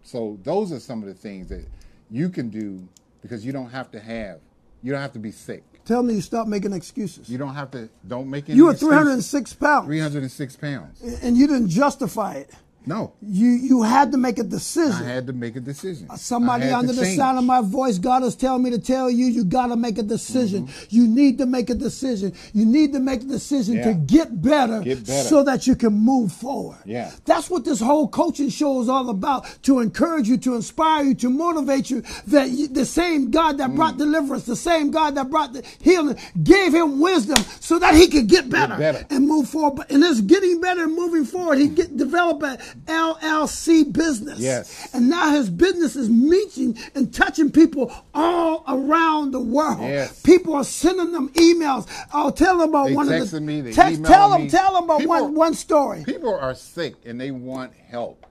[0.05, 1.67] So those are some of the things that
[2.11, 2.89] you can do
[3.25, 4.39] because you don't have to have,
[4.83, 5.65] you don't have to be sick.
[5.87, 7.27] Tell me you stop making excuses.
[7.31, 9.87] You don't have to, don't make any You were 306 pounds.
[9.87, 11.01] 306 pounds.
[11.23, 12.51] And you didn't justify it.
[12.87, 13.13] No.
[13.23, 14.93] You you had to make a decision.
[15.07, 16.09] I had to make a decision.
[16.17, 17.17] Somebody under the change.
[17.17, 19.97] sound of my voice, God is telling me to tell you, you got to make
[19.99, 20.67] a decision.
[20.67, 20.87] Mm-hmm.
[20.91, 22.35] You need to make a decision.
[22.53, 25.29] You need to make a decision to get better, Get better.
[25.29, 26.77] so that you can move forward.
[26.85, 27.11] Yeah.
[27.25, 31.15] That's what this whole coaching show is all about to encourage you, to inspire you,
[31.17, 33.77] to motivate you that you, the same God that Mm.
[33.77, 38.09] brought deliverance, the same God that brought the healing, gave him wisdom so that he
[38.09, 39.07] could get better, better.
[39.11, 39.77] and move forward.
[39.77, 44.39] But- And this getting better and moving forward, he get develop a LLC business.
[44.39, 44.89] Yes.
[44.95, 49.81] And now his business is meeting and touching people all around the world.
[49.81, 50.21] Yes.
[50.23, 51.89] People are sending them emails.
[52.13, 54.05] I'll tell them about They one of the me, they text.
[54.05, 54.51] Tell them, me.
[54.51, 56.05] tell them about People- one one story.
[56.05, 58.27] People are sick and they want help.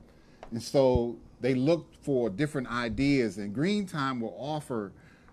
[0.52, 4.92] And so they look for different ideas, and Green Time will offer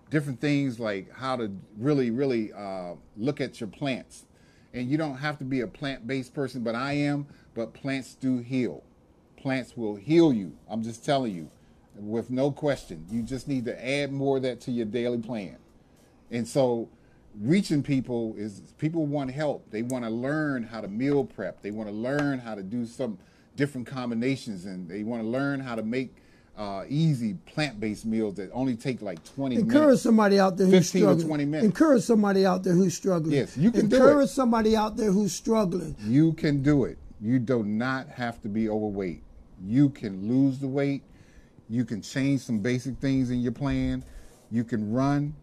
[0.09, 4.25] different things like how to really, really uh, look at your plants.
[4.73, 7.27] And you don't have to be a plant based person, but I am.
[7.53, 8.83] But plants do heal.
[9.41, 10.55] Plants will heal you.
[10.69, 11.49] I'm just telling you,
[11.95, 13.05] with no question.
[13.09, 15.57] You just need to add more of that to your daily plan.
[16.29, 16.89] And so
[17.39, 19.69] reaching people is people want help.
[19.71, 21.61] They want to learn how to meal prep.
[21.61, 23.17] They want to learn how to do some
[23.55, 26.15] different combinations and they want to learn how to make
[26.57, 30.01] uh, easy plant-based meals that only take like 20 Encourage minutes.
[30.01, 31.27] somebody out there who's 15 or struggling.
[31.27, 31.65] 20 minutes.
[31.65, 33.33] Encourage somebody out there who's struggling.
[33.33, 35.95] Yes, you can do Encourage somebody out there who's struggling.
[36.01, 36.97] You can do it.
[37.19, 39.23] You do not have to be overweight.
[39.65, 41.03] You can lose the weight.
[41.69, 44.03] You can change some basic things in your plan.
[44.51, 45.33] You can run.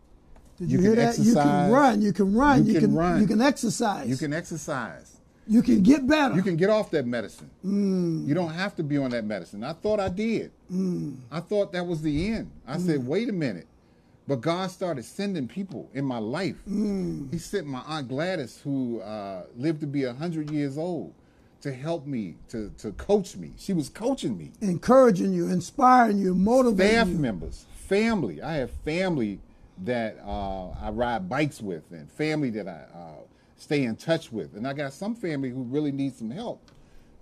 [0.58, 1.18] Did You you, hear can that?
[1.18, 1.70] You can exercise.
[1.72, 2.02] run.
[2.02, 2.58] You can run.
[2.66, 3.20] You You, can can run.
[3.20, 4.08] You can exercise.
[4.08, 5.14] You can exercise.
[5.46, 6.34] You can get better.
[6.34, 7.48] You can get off that medicine.
[7.64, 8.26] Mm.
[8.28, 9.64] You don't have to be on that medicine.
[9.64, 10.50] I thought I did.
[11.30, 12.50] I thought that was the end.
[12.66, 12.80] I Mm.
[12.86, 13.66] said, wait a minute.
[14.26, 16.56] But God started sending people in my life.
[16.68, 17.32] Mm.
[17.32, 21.14] He sent my Aunt Gladys, who uh, lived to be 100 years old,
[21.60, 23.52] to help me, to, to coach me.
[23.56, 24.52] She was coaching me.
[24.60, 27.18] encouraging you, inspiring you, motivating Staff you.
[27.18, 28.42] members, family.
[28.42, 29.40] I have family
[29.84, 33.22] that uh, I ride bikes with, and family that I uh,
[33.56, 34.54] stay in touch with.
[34.56, 36.70] And I got some family who really need some help.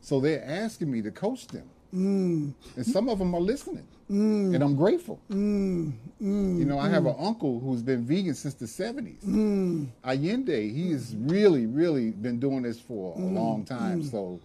[0.01, 1.69] So they're asking me to coach them.
[1.95, 2.55] Mm.
[2.77, 3.89] And some of them are listening.
[4.09, 5.21] And I'm grateful.
[5.31, 5.93] Mm.
[6.21, 9.25] You know, I have an uncle who's been vegan since the 70s.
[9.25, 9.89] Mm.
[10.05, 13.35] Allende, he has really, really been doing this for a Mm.
[13.35, 14.03] long time.
[14.03, 14.41] So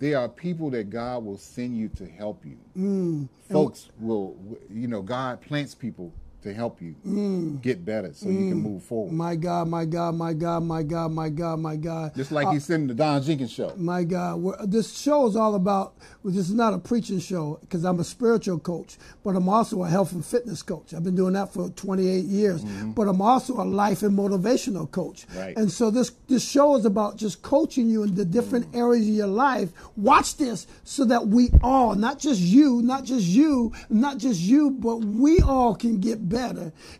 [0.00, 2.58] there are people that God will send you to help you.
[2.76, 3.28] Mm.
[3.50, 4.36] Folks will,
[4.72, 6.12] you know, God plants people
[6.44, 7.62] to help you Mm.
[7.62, 8.62] get better so you can mm.
[8.62, 9.12] move forward.
[9.12, 12.14] My God, my God, my God, my God, my God, my God.
[12.14, 13.72] Just like uh, he's sending the Don Jenkins show.
[13.76, 15.94] My God, this show is all about.
[16.22, 19.84] Well, this is not a preaching show because I'm a spiritual coach, but I'm also
[19.84, 20.92] a health and fitness coach.
[20.92, 22.62] I've been doing that for 28 years.
[22.62, 22.92] Mm-hmm.
[22.92, 25.24] But I'm also a life and motivational coach.
[25.34, 25.56] Right.
[25.56, 28.78] And so this this show is about just coaching you in the different mm.
[28.78, 29.70] areas of your life.
[29.96, 34.70] Watch this so that we all, not just you, not just you, not just you,
[34.72, 36.33] but we all can get better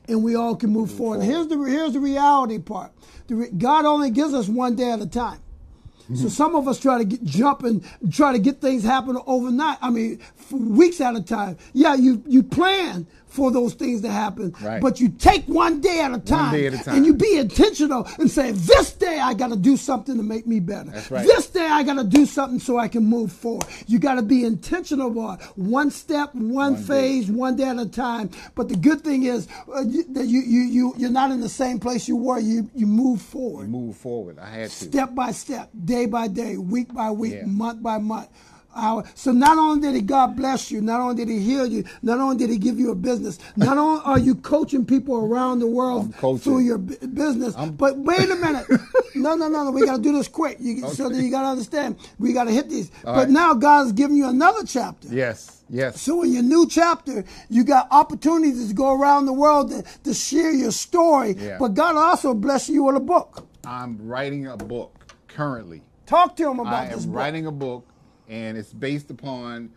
[0.09, 1.23] and we all can move, forward.
[1.23, 2.93] Here's the here's the reality part.
[3.29, 5.41] The re- God only gives us one day at a time.
[6.15, 9.79] So some of us try to get, jump and try to get things happen overnight.
[9.81, 11.57] I mean, for weeks at a time.
[11.73, 14.81] Yeah, you you plan for those things to happen, Right.
[14.81, 16.97] but you take one day at a time, day at a time.
[16.99, 20.47] and you be intentional and say, "This day I got to do something to make
[20.47, 20.93] me better.
[21.11, 21.27] Right.
[21.27, 24.23] This day I got to do something so I can move forward." You got to
[24.23, 26.83] be intentional about one step, one, day.
[26.83, 28.31] phase, one day at a time.
[28.55, 31.49] But the good thing is uh, you, that you you you you're not in the
[31.49, 32.39] same place you were.
[32.39, 34.39] You you move forward Move forward.
[34.39, 34.85] I had to.
[34.91, 37.47] step by step, day by day, week by week, Yeah.
[37.47, 38.29] month by month.
[38.77, 39.05] Hour.
[39.15, 42.19] So not only did he God bless you, not only did he heal you, not
[42.19, 45.69] only did he give you a business, not only are you coaching people around the
[45.69, 48.67] world through your bu- business, but wait a minute,
[49.15, 50.57] no, no, no, no, we got to do this quick.
[50.59, 52.91] You, So that you got to understand, we got to hit these.
[53.05, 53.31] but right.
[53.31, 55.07] now God's giving you another chapter.
[55.09, 56.01] Yes, yes.
[56.01, 60.13] So in your new chapter, you got opportunities to go around the world to, to
[60.13, 61.37] share your story.
[61.39, 61.59] Yeah.
[61.61, 63.47] But God also bless you with a book.
[63.65, 64.94] I'm writing a book
[65.35, 65.83] currently.
[66.07, 67.17] Talk to him about I this am book.
[67.17, 67.87] writing a book,
[68.29, 69.71] and it's based upon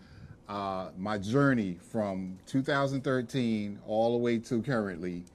[0.48, 5.26] uh, my journey from 2013 all the way to currently.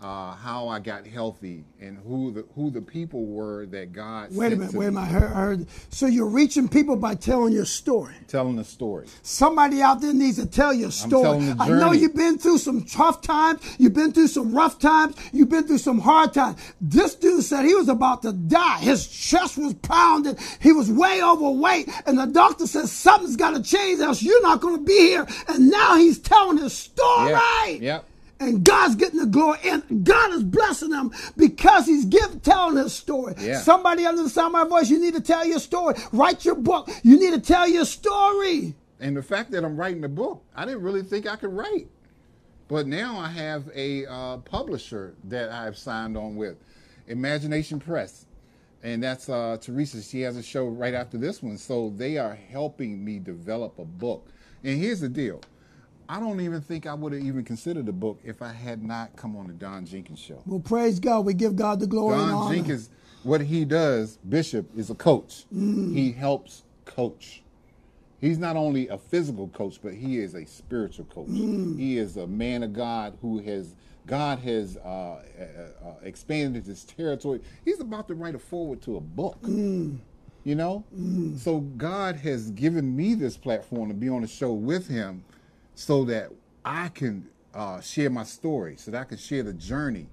[0.00, 4.52] Uh, how I got healthy and who the who the people were that God Wait
[4.52, 5.00] a minute, wait a minute.
[5.00, 5.66] I heard, I heard.
[5.90, 8.14] So you're reaching people by telling your story.
[8.28, 9.08] telling the story.
[9.22, 11.52] Somebody out there needs to tell your story.
[11.58, 13.60] I know you've been through some tough times.
[13.78, 15.16] You've been through some rough times.
[15.32, 16.60] You've been through some hard times.
[16.80, 18.78] This dude said he was about to die.
[18.78, 20.36] His chest was pounding.
[20.60, 21.88] He was way overweight.
[22.06, 25.26] And the doctor said something's got to change else you're not going to be here.
[25.48, 27.30] And now he's telling his story.
[27.30, 28.04] Yeah, yep.
[28.40, 32.94] And God's getting the glory, and God is blessing them because He's give, telling his
[32.94, 33.34] story.
[33.40, 33.58] Yeah.
[33.58, 35.96] Somebody under the sound of my voice, you need to tell your story.
[36.12, 36.88] Write your book.
[37.02, 38.74] You need to tell your story.
[39.00, 41.88] And the fact that I'm writing a book, I didn't really think I could write.
[42.68, 46.56] But now I have a uh, publisher that I've signed on with,
[47.06, 48.26] Imagination Press.
[48.82, 50.02] And that's uh, Teresa.
[50.02, 51.58] She has a show right after this one.
[51.58, 54.28] So they are helping me develop a book.
[54.62, 55.40] And here's the deal
[56.08, 59.14] I don't even think I would have even considered the book if I had not
[59.16, 60.42] come on the Don Jenkins show.
[60.46, 61.26] Well, praise God.
[61.26, 62.52] We give God the glory Don.
[62.52, 62.88] Jenkins,
[63.24, 65.44] what he does, Bishop, is a coach.
[65.52, 67.42] He helps coach.
[68.20, 71.28] He's not only a physical coach, but he is a spiritual coach.
[71.28, 73.74] He is a man of God who has
[74.06, 75.18] God has uh, uh,
[75.86, 77.40] uh, expanded his territory.
[77.66, 79.38] He's about to write a forward to a book.
[80.44, 80.84] You know,
[81.36, 85.22] so God has given me this platform to be on the show with him,
[85.78, 86.28] so that
[86.64, 90.08] I can uh, share my story, so that I can share the journey.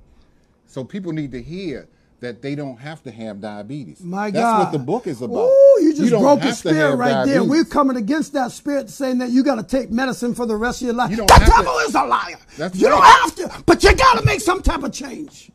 [0.68, 1.88] So people need to hear
[2.20, 4.00] that they don't have to have diabetes.
[4.02, 4.60] My That's God.
[4.66, 5.46] what the book is about.
[5.48, 7.44] Ooh, you just don't broke the spirit right there.
[7.44, 10.82] We're coming against that spirit saying that you got to take medicine for the rest
[10.82, 11.10] of your life.
[11.10, 12.38] You don't the have to- devil is a liar.
[12.58, 15.52] That's you don't have to, but you got to make some type of change.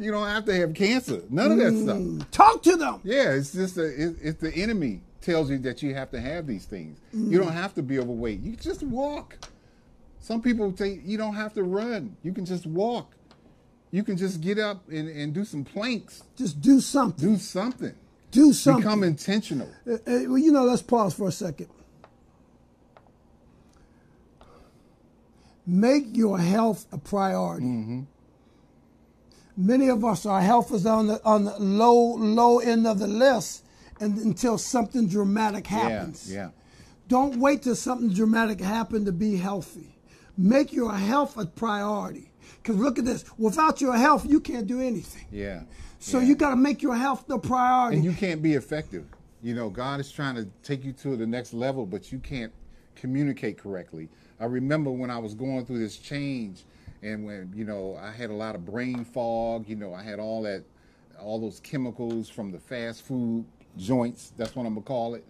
[0.00, 1.22] You don't have to have cancer.
[1.30, 2.30] None of that stuff.
[2.32, 3.00] Talk to them.
[3.04, 6.46] Yeah, it's just a, it, it's the enemy tells you that you have to have
[6.46, 7.00] these things.
[7.12, 8.40] You don't have to be overweight.
[8.40, 9.36] You just walk.
[10.20, 12.16] Some people say you don't have to run.
[12.22, 13.14] You can just walk.
[13.90, 16.22] You can just get up and, and do some planks.
[16.36, 17.32] Just do something.
[17.32, 17.94] Do something.
[18.30, 18.82] Do something.
[18.82, 19.70] Become intentional.
[19.86, 21.68] Uh, uh, well, you know, let's pause for a second.
[25.66, 27.66] Make your health a priority.
[27.66, 28.02] Mm-hmm.
[29.56, 33.06] Many of us, our health is on the on the low low end of the
[33.06, 33.64] list,
[34.00, 36.32] and until something dramatic happens.
[36.32, 36.50] Yeah, yeah.
[37.08, 39.96] Don't wait till something dramatic happen to be healthy.
[40.36, 42.30] Make your health a priority.
[42.62, 45.26] Because look at this: without your health, you can't do anything.
[45.32, 45.62] Yeah.
[45.98, 46.26] So yeah.
[46.26, 47.96] you got to make your health the priority.
[47.96, 49.06] and you can't be effective.
[49.42, 52.52] You know, God is trying to take you to the next level, but you can't
[52.94, 54.08] communicate correctly.
[54.40, 56.64] I remember when I was going through this change,
[57.02, 59.68] and when you know I had a lot of brain fog.
[59.68, 60.62] You know, I had all that,
[61.20, 63.44] all those chemicals from the fast food
[63.78, 64.32] joints.
[64.36, 65.24] That's what I'm gonna call it.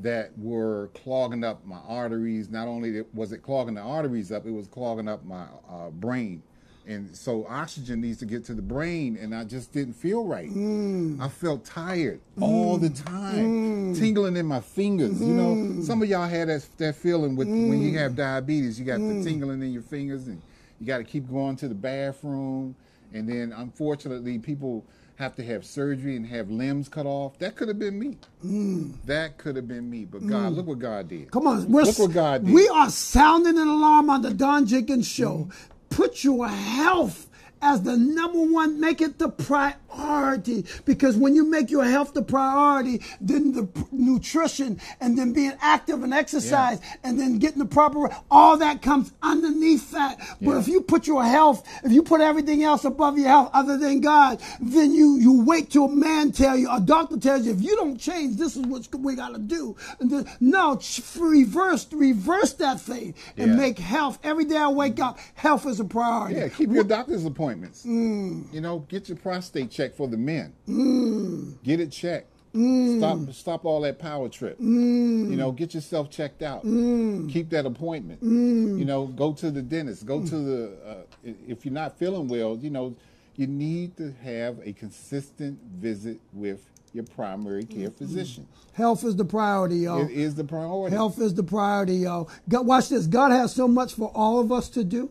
[0.00, 2.48] That were clogging up my arteries.
[2.48, 6.42] Not only was it clogging the arteries up, it was clogging up my uh, brain.
[6.86, 10.48] And so oxygen needs to get to the brain, and I just didn't feel right.
[10.48, 11.20] Mm.
[11.20, 12.42] I felt tired mm.
[12.42, 13.98] all the time, mm.
[13.98, 15.20] tingling in my fingers.
[15.20, 18.80] You know, some of y'all had that that feeling with when you have diabetes.
[18.80, 20.40] You got the tingling in your fingers, and
[20.80, 22.74] you got to keep going to the bathroom.
[23.12, 24.84] And then, unfortunately, people
[25.20, 27.38] have to have surgery and have limbs cut off.
[27.38, 28.16] That could have been me.
[28.44, 28.94] Mm.
[29.04, 30.06] That could have been me.
[30.06, 30.56] But God, mm.
[30.56, 31.30] look what God did.
[31.30, 32.54] Come on, we're, look what God did.
[32.54, 35.48] we are sounding an alarm on the Don Jenkins show.
[35.48, 35.52] Mm.
[35.90, 37.28] Put your health
[37.62, 40.64] as the number one, make it the priority.
[40.84, 45.52] Because when you make your health the priority, then the p- nutrition and then being
[45.60, 50.18] active and exercise and then getting the proper, all that comes underneath that.
[50.40, 50.58] But Yeah.
[50.60, 54.00] if you put your health, if you put everything else above your health other than
[54.00, 57.60] God, then you, you wait till a man tell you, a doctor tells you, if
[57.62, 59.76] you don't change, this is what we got to do.
[60.00, 60.80] And then, no,
[61.18, 63.56] reverse, reverse that thing and Yeah.
[63.56, 64.18] make health.
[64.22, 66.36] Every day I wake up, health is a priority.
[66.36, 67.86] Yeah, keep your doctor's appointments.
[67.86, 68.52] Mm.
[68.52, 70.52] You know, get your prostate checked for the men.
[70.68, 71.62] Mm.
[71.62, 72.26] Get it checked.
[72.52, 74.58] Stop stop all that power trip.
[74.58, 75.30] Mm.
[75.30, 76.62] You know, get yourself checked out.
[76.62, 78.20] Keep that appointment.
[78.22, 80.04] You know, go to the dentist.
[80.04, 82.96] Go to the uh, if you're not feeling well, you know,
[83.36, 88.48] you need to have a consistent visit with your primary care physician.
[88.72, 90.04] Health is the priority, y'all.
[90.04, 90.96] It is the priority.
[90.96, 92.28] Health is the priority, y'all.
[92.48, 93.06] God, watch this.
[93.06, 95.08] God has so much for all of us to do.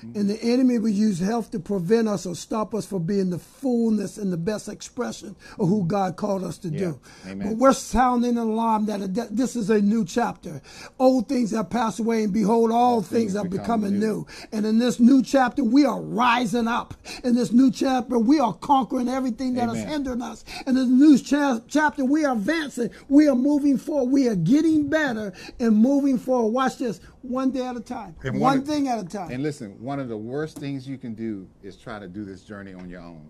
[0.00, 0.18] Mm-hmm.
[0.18, 3.38] And the enemy will use health to prevent us or stop us from being the
[3.38, 6.98] fullness and the best expression of who God called us to do.
[7.26, 7.48] Amen.
[7.48, 10.62] But we're sounding an alarm that this is a new chapter.
[10.98, 14.00] Old things have passed away, and behold, all, things, things are becoming new.
[14.00, 14.26] new.
[14.52, 16.94] And in this new chapter, we are rising up.
[17.24, 19.86] In this new chapter, we are conquering everything that Amen.
[19.86, 20.44] hindered us.
[20.66, 22.90] In this new cha- chapter, we are advancing.
[23.08, 24.10] We are moving forward.
[24.10, 26.52] We are getting better and moving forward.
[26.52, 29.30] Watch this, one day at a time, one of- thing at a time.
[29.30, 32.44] And listen, one of the worst things you can do is try to do this
[32.44, 33.28] journey on your own.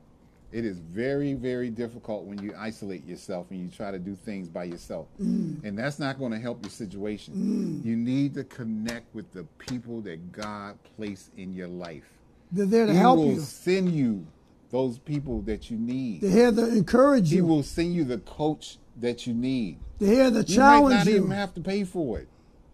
[0.53, 4.47] It is very, very difficult when you isolate yourself and you try to do things
[4.47, 5.07] by yourself.
[5.19, 5.65] Mm.
[5.65, 7.81] And that's not going to help your situation.
[7.83, 12.05] You need to connect with the people that God placed in your life.
[12.53, 13.41] They're there to he help will you.
[13.41, 14.27] send you
[14.71, 16.21] those people that you need.
[16.21, 17.37] They're here to encourage you.
[17.37, 19.79] He will send you the coach that you need.
[19.99, 20.61] They're here to challenge you.
[20.61, 21.17] You might not you.
[21.17, 22.29] even have to pay for it,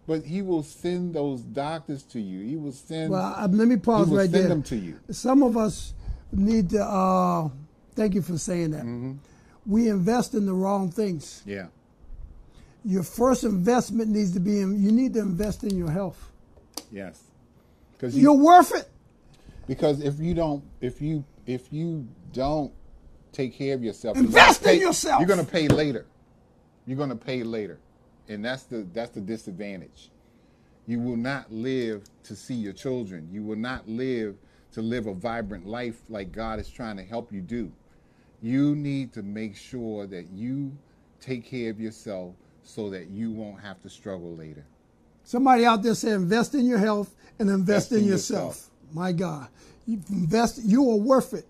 [0.07, 2.41] but he will send those doctors to you.
[2.43, 3.11] He will send.
[3.11, 4.49] Well, uh, let me pause he will right send there.
[4.49, 4.99] them to you.
[5.11, 5.93] Some of us
[6.31, 6.83] need to.
[6.83, 7.49] Uh,
[7.95, 8.83] thank you for saying that.
[8.83, 9.13] Mm-hmm.
[9.65, 11.43] We invest in the wrong things.
[11.45, 11.67] Yeah,
[12.85, 14.81] your first investment needs to be in.
[14.81, 16.31] You need to invest in your health.
[16.91, 17.21] Yes.
[17.93, 18.87] Because You're worth it.
[19.67, 22.71] because if you don't if you if you don't
[23.33, 25.19] take care of yourself, you're Invest in pay- yourself.
[25.19, 26.05] You're gonna pay later.
[26.85, 27.79] You're gonna pay later,
[28.29, 30.09] and that's the that's the disadvantage.
[30.85, 33.27] You will not live to see your children.
[33.31, 34.35] You will not live
[34.73, 37.71] to live a vibrant life like God is trying to help you do.
[38.41, 40.71] You need to make sure that you
[41.19, 44.65] take care of yourself so that you won't have to struggle later.
[45.23, 48.47] Somebody out there say invest in your health and invest, Invest in, yourself.
[48.55, 48.69] yourself.
[48.93, 49.47] My God,
[49.85, 50.61] you invest.
[50.63, 51.45] You are worth it.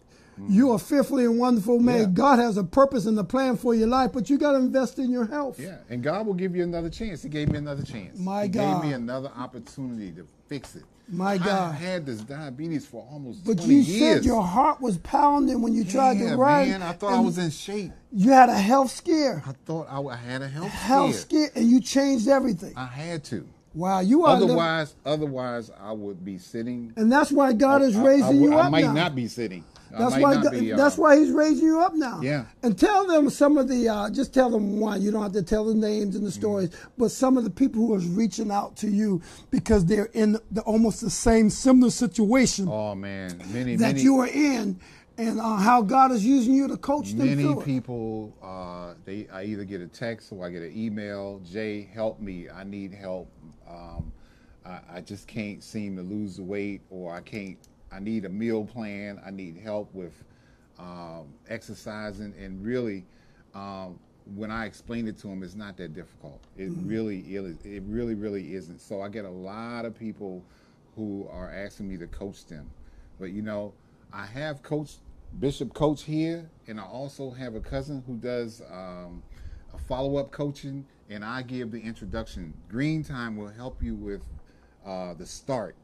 [0.47, 1.93] You are fearfully and wonderful made.
[1.95, 1.99] Mm.
[1.99, 2.05] Yeah.
[2.13, 4.99] God has a purpose and a plan for your life, but you got to invest
[4.99, 5.59] in your health.
[5.59, 7.23] Yeah, and God will give you another chance.
[7.23, 8.17] He gave me another chance.
[8.19, 8.81] My he God.
[8.81, 10.83] gave me another opportunity to fix it.
[11.09, 11.71] My God.
[11.73, 15.73] I had this diabetes for almost But 20 you said your heart was pounding when
[15.73, 16.69] you tried to run.
[16.69, 17.91] man, I thought I was in shape.
[18.11, 19.41] You had a health scare.
[19.47, 21.39] I thought I, I had a health, Health scare.
[21.39, 22.73] Health scare, and you changed everything.
[22.75, 23.47] I had to.
[23.73, 24.33] Wow, you are.
[24.33, 26.91] living- Otherwise, otherwise I would be sitting.
[26.97, 28.93] and that's why God is I- I raising you I up might now.
[28.93, 29.63] not be sitting.
[29.95, 30.49] I That's why.
[30.51, 32.19] be, uh, that's why He's raising you up now.
[32.21, 32.45] Yeah.
[32.63, 33.87] And tell them some of the.
[33.89, 35.01] Uh, just tell them one.
[35.01, 36.39] You don't have to tell the names and the Mm-hmm.
[36.39, 39.21] stories, but some of the people who are reaching out to you
[39.51, 44.19] because they're in the, almost the same similar situation Oh man, many that many you
[44.19, 44.79] are in,
[45.17, 47.65] and uh, how God is using you to coach them many through it.
[47.65, 51.39] people uh, they I either get a text or I get an email.
[51.49, 52.49] Jay, help me!
[52.49, 53.29] I need help.
[53.69, 54.11] Um,
[54.65, 57.57] I, I just can't seem to lose the weight, or I can't.
[57.91, 59.19] I need a meal plan.
[59.25, 60.23] I need help with
[60.79, 63.05] um, exercising, and really,
[63.55, 63.99] um,
[64.35, 66.41] when I explain it to them, it's not that difficult.
[66.57, 67.57] It really is.
[67.63, 68.79] It really, really isn't.
[68.81, 70.43] So I get a lot of people
[70.95, 72.69] who are asking me to coach them,
[73.19, 73.73] but you know,
[74.11, 74.99] I have coached
[75.39, 79.21] Bishop Coach here, and I also have a cousin who does um,
[79.73, 82.53] a follow-up coaching, and I give the introduction.
[82.69, 84.23] Green Tyme will help you with
[84.85, 85.75] uh, the start.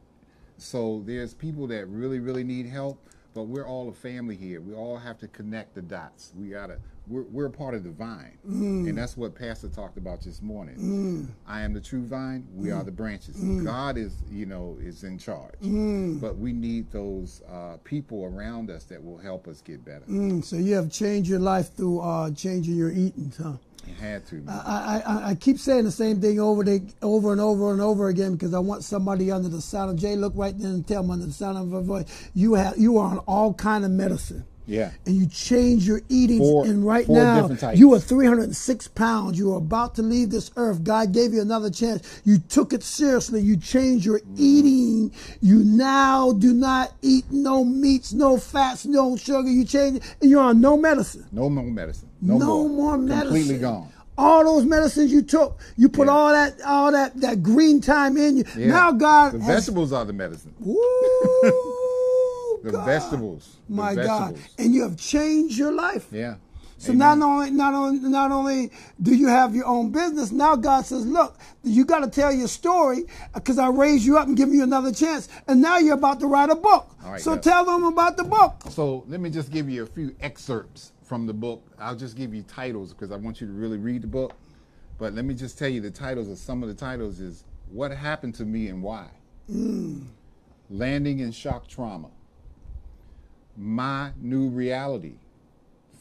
[0.64, 4.62] So there's people that really, really need help, but we're all a family here.
[4.62, 6.32] We all have to connect the dots.
[6.38, 6.80] We gotta.
[7.08, 11.34] We're, we're a part of the vine, and that's what Pastor talked about this morning.
[11.46, 12.48] I am the true vine.
[12.54, 13.36] We are the branches.
[13.64, 18.86] God is, you know, is in charge, but we need those uh, people around us
[18.86, 20.06] that will help us get better.
[20.10, 23.54] Mm, so you have changed your life through uh, changing your eating, huh?
[23.86, 24.42] It had to.
[24.48, 28.08] I, I, I keep saying the same thing over the, over and over and over
[28.08, 31.02] again because I want somebody under the sound of Jay look right there and tell
[31.02, 33.92] them under the sound of her voice you have you are on all kind of
[33.92, 34.46] medicine.
[34.66, 34.92] Yeah.
[35.06, 39.38] And you change your eating Four- and right now you are 306 pounds.
[39.38, 40.84] You are about to leave this earth.
[40.84, 42.22] God gave you another chance.
[42.24, 43.42] You took it seriously.
[43.42, 44.36] You changed your Mm-hmm.
[44.38, 45.12] eating.
[45.42, 49.50] You now do not eat no meats, no fats, no sugar.
[49.50, 51.26] You change it and you're on no medicine.
[51.32, 52.10] No more medicine.
[52.22, 53.28] No, No, more, medicine.
[53.28, 53.90] Completely gone.
[54.18, 56.14] All those medicines you took, you put Yeah.
[56.14, 58.44] all that all that that Green Tyme in you.
[58.56, 58.68] Yeah.
[58.68, 60.54] Now God The has, vegetables are the medicine.
[60.60, 60.78] Woo,
[62.64, 62.86] The God.
[62.86, 63.58] vegetables.
[63.68, 66.08] The My God, and you have changed your life.
[66.12, 66.36] Yeah.
[66.78, 67.20] So Amen.
[67.20, 71.06] not only not only not only do you have your own business, now God says,
[71.06, 74.64] look, you got to tell your story because I raised you up and give you
[74.64, 76.94] another chance, and now you're about to write a book.
[77.06, 77.40] All right, so yeah.
[77.42, 78.64] tell them about the book.
[78.70, 81.64] So let me just give you a few excerpts from the book.
[81.80, 84.34] I'll just give you titles because I want you to really read the book.
[84.98, 87.92] But let me just tell you the titles of some of the titles is What
[87.92, 89.08] Happened to Me and Why.
[89.50, 90.06] Mm.
[90.70, 92.10] Landing in Shock Trauma.
[93.58, 95.14] My New Reality.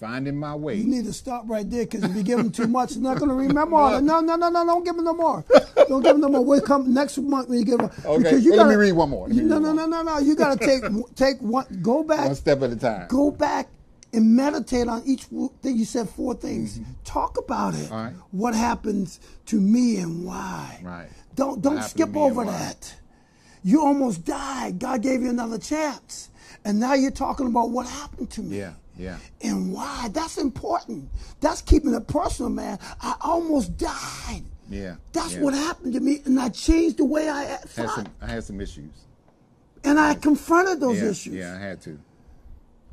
[0.00, 0.74] Finding My Way.
[0.76, 3.18] You need to stop right there because if you give them too much, they're not
[3.18, 4.02] going to remember all that.
[4.02, 5.44] No, no, no, no, don't give them no more.
[5.88, 6.44] Don't give them no more.
[6.44, 7.90] We'll come next month when you give them.
[8.04, 9.28] Okay, well, let me read one more.
[9.28, 10.18] Me no, read no, one no, no, no.
[10.18, 10.82] You got to take
[11.14, 11.66] take one.
[11.82, 12.26] Go back.
[12.26, 13.06] One step at a time.
[13.08, 13.68] Go back
[14.12, 15.76] and meditate on each thing.
[15.76, 16.80] You said four things.
[17.04, 17.86] Talk about it.
[17.86, 17.94] Mm-hmm.
[17.94, 18.14] Right.
[18.32, 20.80] What happens to me and why?
[20.82, 21.08] Right.
[21.36, 22.94] Don't don't skip over that.
[23.64, 24.80] You almost died.
[24.80, 26.30] God gave you another chance,
[26.64, 29.18] and now you're talking about what happened to me Yeah, yeah.
[29.42, 30.08] and why.
[30.12, 31.08] That's important.
[31.40, 32.78] That's keeping it personal, man.
[33.00, 34.42] I almost died.
[34.70, 34.96] Yeah.
[35.12, 35.40] That's yeah.
[35.42, 38.44] what happened to me, and I changed the way I Had thought, some, I had
[38.44, 38.92] some issues.
[39.84, 41.98] and I confronted those yeah, issues, Yeah, I had to.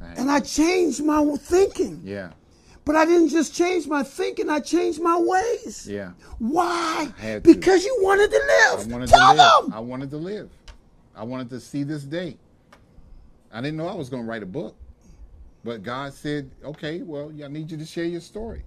[0.02, 2.02] I had and I changed my thinking.
[2.04, 2.32] Yeah,
[2.86, 5.88] But I didn't just change my thinking; I changed my ways.
[5.90, 6.12] yeah.
[6.40, 7.12] Why?
[7.18, 7.54] I had to.
[7.54, 8.88] Because you wanted to live.
[8.88, 9.66] I wanted Tell to live.
[9.66, 9.74] them.
[9.74, 10.50] I wanted to live.
[11.16, 12.38] I wanted to see this day.
[13.52, 14.76] I didn't know I was going to write a book,
[15.64, 18.64] but God said, "Okay, well, I need you to share your story."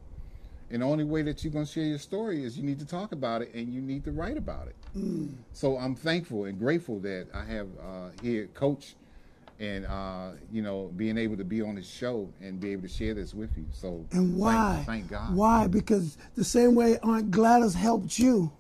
[0.71, 2.87] And the only way that you're going to share your story is you need to
[2.87, 4.77] talk about it and you need to write about it.
[4.97, 5.35] Mm.
[5.53, 8.95] So I'm thankful and grateful that I have uh, here Coach
[9.61, 12.89] and uh, you know, being able to be on the show and be able to
[12.89, 13.67] share this with you.
[13.71, 14.83] So And why?
[14.87, 15.37] Thank, thank God.
[15.37, 15.67] Why?
[15.67, 18.51] Because the same way Aunt Gladys helped you.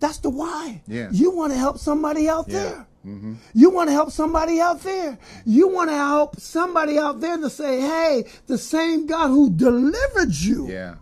[0.00, 0.82] That's the why.
[0.82, 0.92] Mm-hmm.
[0.92, 1.08] Yeah.
[1.12, 2.62] You want to help somebody out Yeah.
[2.62, 2.86] there.
[3.04, 5.16] You want to help somebody out there.
[5.46, 10.34] You want to help somebody out there to say, hey, the same God who delivered
[10.34, 10.96] you Yeah,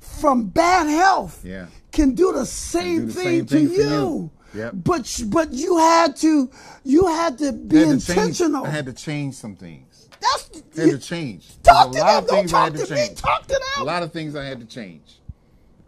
[0.00, 1.66] from bad health Yeah.
[1.92, 3.80] can do the same do the thing same to thing for you.
[3.82, 4.30] you.
[4.54, 4.72] Yep.
[4.84, 6.50] But but you had to
[6.84, 8.64] you had to be had to change- intentional.
[8.66, 10.08] I had to change some things.
[10.20, 11.58] That's I had you- to change.
[11.62, 12.18] Talk to a lot them.
[12.24, 13.06] of Don't things I talk had to to me.
[13.06, 13.18] change.
[13.20, 15.20] Talk to A lot of things I had to change.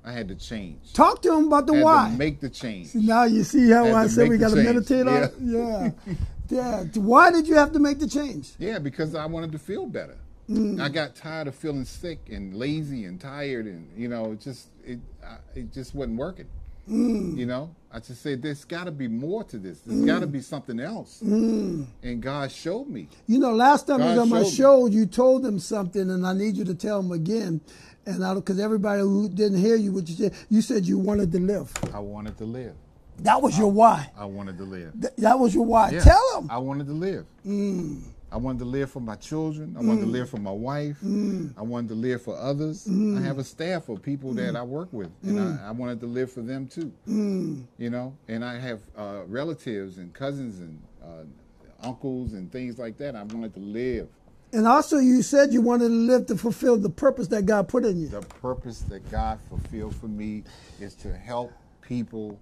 [0.06, 0.92] I had to change.
[0.92, 2.10] Talk to him about the I had why.
[2.10, 2.94] to make the change.
[2.94, 5.34] Now you see how Had I said we got to meditate on it?
[5.40, 5.90] Yeah.
[6.48, 6.84] yeah.
[6.94, 8.52] Why did you have to make the change?
[8.58, 10.16] Yeah, because I wanted to feel better.
[10.48, 10.80] Mm.
[10.80, 14.68] I got tired of feeling sick and lazy and tired, and you know, it just
[14.84, 16.46] it I, it just wasn't working.
[16.88, 17.36] Mm.
[17.36, 19.80] You know, I just said there's got to be more to this.
[19.80, 21.20] There's got to be something else.
[21.24, 21.86] Mm.
[22.04, 23.08] And God showed me.
[23.26, 24.56] You know, last time I was on my showed me.
[24.56, 27.60] show, you told them something, and I need you to tell them again.
[28.06, 31.32] And I because everybody who didn't hear you, what you said, you said you wanted
[31.32, 31.72] to live.
[31.92, 32.74] I wanted to live.
[33.18, 34.10] That was your why.
[34.16, 34.92] I wanted to live.
[35.00, 35.90] Th- That was your why.
[35.90, 36.50] Yeah, Tell them.
[36.50, 37.26] I wanted to live.
[37.46, 38.02] Mm.
[38.30, 39.74] I wanted to live for my children.
[39.78, 40.12] I wanted to mm.
[40.12, 40.98] live for my wife.
[41.02, 41.54] Mm.
[41.56, 42.86] I wanted to live for others.
[42.86, 46.06] I have a staff of people that I work with, and I, I wanted to
[46.06, 46.92] live for them too.
[47.06, 52.98] You know, and I have uh, relatives and cousins and uh, uncles and things like
[52.98, 53.16] that.
[53.16, 54.08] I wanted to live
[54.56, 57.84] And also, you said you wanted to live to fulfill the purpose that God put
[57.84, 58.08] in you.
[58.08, 60.44] the purpose that God fulfilled for me
[60.80, 61.52] is to help
[61.82, 62.40] people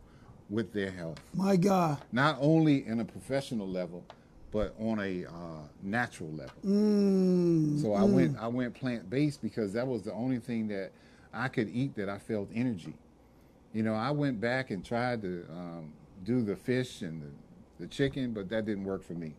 [0.49, 1.19] with their health.
[1.35, 1.99] My God.
[2.13, 4.05] not only in a professional level,
[4.53, 6.55] but on a uh, natural level.
[7.83, 10.93] so I went I went plant based because that was the only thing that
[11.33, 12.95] I could eat that I felt energy.
[13.73, 15.93] You know, I went back and tried to um,
[16.23, 19.35] do the fish and the, the chicken, but that didn't work for me.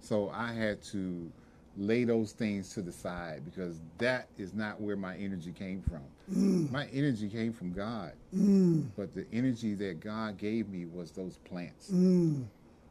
[0.00, 1.30] So I had to
[1.76, 6.02] lay those things to the side because that is not where my energy came from.
[6.32, 6.70] Mm.
[6.70, 8.12] My energy came from God.
[8.36, 8.88] Mm.
[8.96, 11.90] But the energy that God gave me was those plants.
[11.90, 12.44] Mm.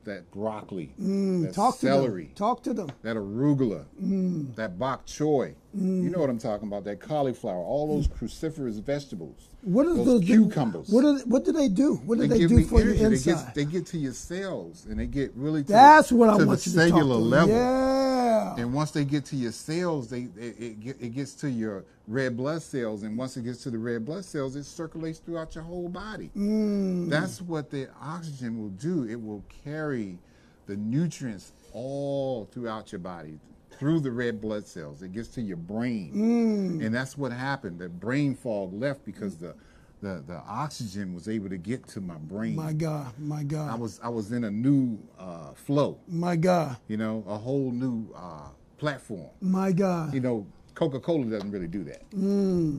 [0.05, 2.33] That broccoli, that Talk to celery, them.
[2.33, 2.89] Talk to them.
[3.03, 3.83] that arugula,
[4.55, 5.53] that bok choy.
[5.73, 6.85] You know what I'm talking about?
[6.85, 9.49] That cauliflower, all those cruciferous vegetables.
[9.61, 10.87] What are those those cucumbers?
[10.89, 11.95] What do what do they do?
[12.05, 12.99] What do they, they, do for energy.
[12.99, 16.29] your They get, they get to your cells and they get really to, That's what
[16.29, 17.21] I want you to talk cellular to.
[17.21, 17.55] level.
[17.55, 18.28] Yeah.
[18.57, 21.85] And once they get to your cells, they it, it, get, it gets to your
[22.07, 25.55] red blood cells, and once it gets to the red blood cells, it circulates throughout
[25.55, 26.31] your whole body.
[26.35, 27.09] Mm.
[27.09, 29.03] That's what the oxygen will do.
[29.05, 30.17] It will carry
[30.65, 33.39] the nutrients all throughout your body
[33.77, 35.01] through the red blood cells.
[35.01, 36.85] It gets to your brain, Mm.
[36.85, 37.79] and that's what happened.
[37.79, 39.55] The brain fog left because the
[40.01, 42.55] the, the oxygen was able to get to my brain.
[42.55, 43.13] My God.
[43.19, 43.69] My God.
[43.71, 46.77] I was I was in a new uh, flow, my God.
[46.87, 49.29] you know, a whole new uh, platform.
[49.41, 50.13] My God.
[50.13, 52.03] You know, Coca Cola doesn't really do that,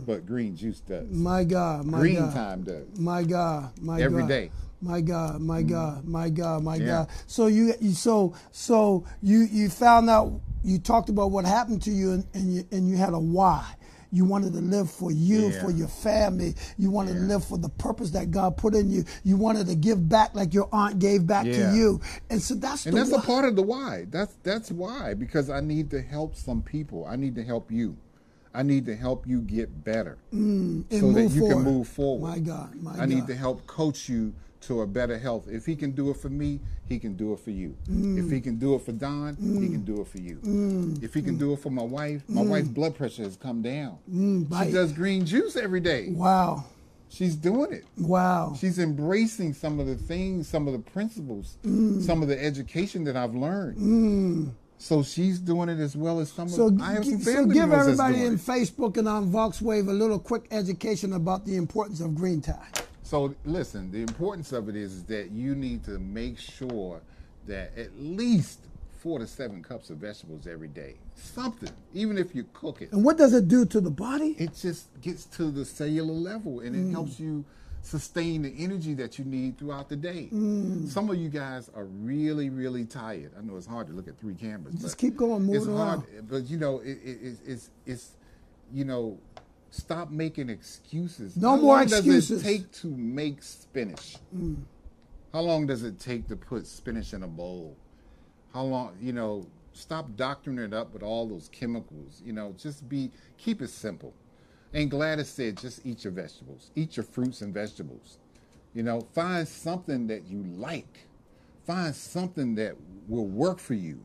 [0.07, 1.07] but green juice does.
[1.07, 1.15] Mm.
[1.17, 1.85] My God.
[1.85, 2.33] My green God.
[2.33, 2.87] time does.
[2.99, 4.29] My God, my Every God.
[4.29, 4.51] day.
[4.83, 6.87] My God, my God, my God, my Yeah.
[6.87, 7.09] God.
[7.27, 10.41] So you, you, so so you you found out.
[10.63, 13.65] You talked about what happened to you, and, and you and you had a why.
[14.13, 15.63] You wanted to live for you, Yeah.
[15.63, 16.55] for your family.
[16.79, 19.05] You wanted to live for the purpose that God put in you.
[19.23, 21.71] You wanted to give back like your aunt gave back Yeah.
[21.71, 22.01] to you.
[22.29, 23.19] And so that's And that's why.
[23.19, 24.07] a part of the why.
[24.11, 27.07] That's that's why because I need to help some people.
[27.09, 27.97] I need to help you.
[28.53, 31.55] I need to help you get better mm, so that you forward.
[31.55, 32.29] can move forward.
[32.31, 34.33] My God, my I need to help coach you
[34.63, 35.47] to a better health.
[35.49, 37.77] If he can do it for me, he can do it for you.
[37.89, 38.19] Mm.
[38.25, 39.73] If he can do it for Don, he mm.
[39.73, 40.37] can do it for you.
[40.37, 41.03] Mm.
[41.03, 43.99] If he can do it for my wife, my wife's blood pressure has come down.
[44.49, 46.09] by- she does green juice every day.
[46.11, 46.65] Wow,
[47.09, 47.85] She's doing it.
[47.99, 48.55] wow.
[48.59, 53.17] She's embracing some of the things, some of the principles, some of the education that
[53.17, 54.55] I've learned.
[54.79, 57.71] So she's doing it as well as some So, of I have some so give
[57.71, 58.39] everybody in.
[58.39, 62.67] Facebook and on VoxWav a little quick education about the importance of green tie.
[63.11, 67.01] So listen, the importance of it is, is that you need to make sure
[67.49, 68.61] that at least
[69.01, 70.95] four to seven cups of vegetables every day.
[71.17, 72.93] Something, even if you cook it.
[72.93, 74.37] And what does it do to the body?
[74.39, 76.93] it just gets to the cellular level and it mm.
[76.93, 77.45] helps you
[77.83, 80.29] sustain the energy that you need throughout the day.
[80.33, 80.87] Mm.
[80.87, 83.33] Some of you guys are really, really tired.
[83.37, 84.77] I know it's hard to look at three cameras.
[84.77, 88.11] Just keep going, move It's it hard, but you know, it, it, it's, it's,
[88.73, 89.19] you know,
[89.71, 91.37] stop making excuses.
[91.37, 91.87] No How more long.
[91.87, 94.17] Does it take to make spinach?
[95.33, 97.77] How long does it take to put spinach in a bowl?
[98.53, 102.23] How long, you know, stop doctoring it up with all those chemicals.
[102.25, 104.13] You know, just be, keep it simple.
[104.73, 108.19] And Gladys said, just eat your vegetables, eat your fruits and vegetables.
[108.73, 111.09] You know, find something that you like,
[111.67, 112.77] find something that
[113.09, 114.05] will work for you.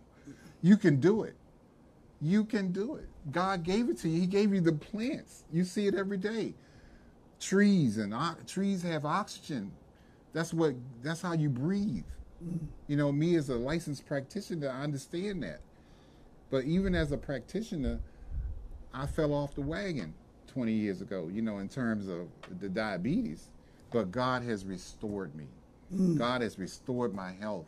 [0.62, 1.36] You can do it.
[2.22, 3.08] You can do it.
[3.32, 4.22] God gave it to you.
[4.22, 5.44] He gave you the plants.
[5.52, 6.54] You see it every day.
[7.40, 9.72] Trees and o- trees have oxygen.
[10.34, 10.76] That's what.
[11.04, 12.06] That's how you breathe.
[12.44, 12.66] Mm-hmm.
[12.88, 15.60] You know, me as a licensed practitioner, I understand that.
[16.50, 18.00] But even as a practitioner,
[18.94, 20.14] I fell off the wagon
[20.48, 22.28] 20 years ago, you know, in terms of
[22.60, 23.50] the diabetes.
[23.92, 25.48] But God has restored me.
[25.94, 26.18] Mm.
[26.18, 27.66] God has restored my health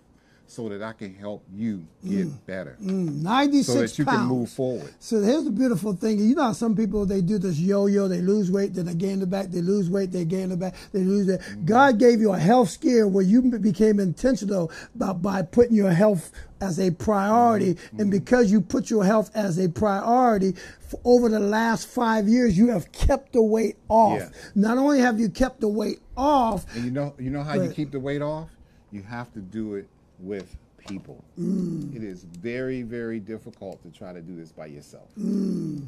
[0.48, 2.78] so that I can help you get better.
[2.80, 4.18] 96 So that you pounds.
[4.18, 4.93] can move forward.
[5.00, 6.20] So here's the beautiful thing.
[6.20, 9.22] You know how some people they do this yo-yo, they lose weight, then they gain
[9.22, 11.41] it back, they lose weight, they gain it back, they lose it.
[11.41, 11.66] Mm-hmm.
[11.66, 16.32] God gave you a health scare where you became intentional by, by putting your health
[16.62, 17.74] as a priority.
[17.74, 18.00] Mm-hmm.
[18.00, 20.56] And because you put your health as a priority,
[21.04, 24.20] over the last five years, you have kept the weight off.
[24.22, 24.30] Yeah.
[24.56, 27.70] Not only have you kept the weight off, And you know, you know how you
[27.70, 28.50] keep the weight off?
[28.91, 29.89] You have to do it
[30.20, 31.24] with people.
[31.39, 31.95] Mm.
[31.95, 35.09] It is very, very difficult to try to do this by yourself.
[35.20, 35.86] Mm.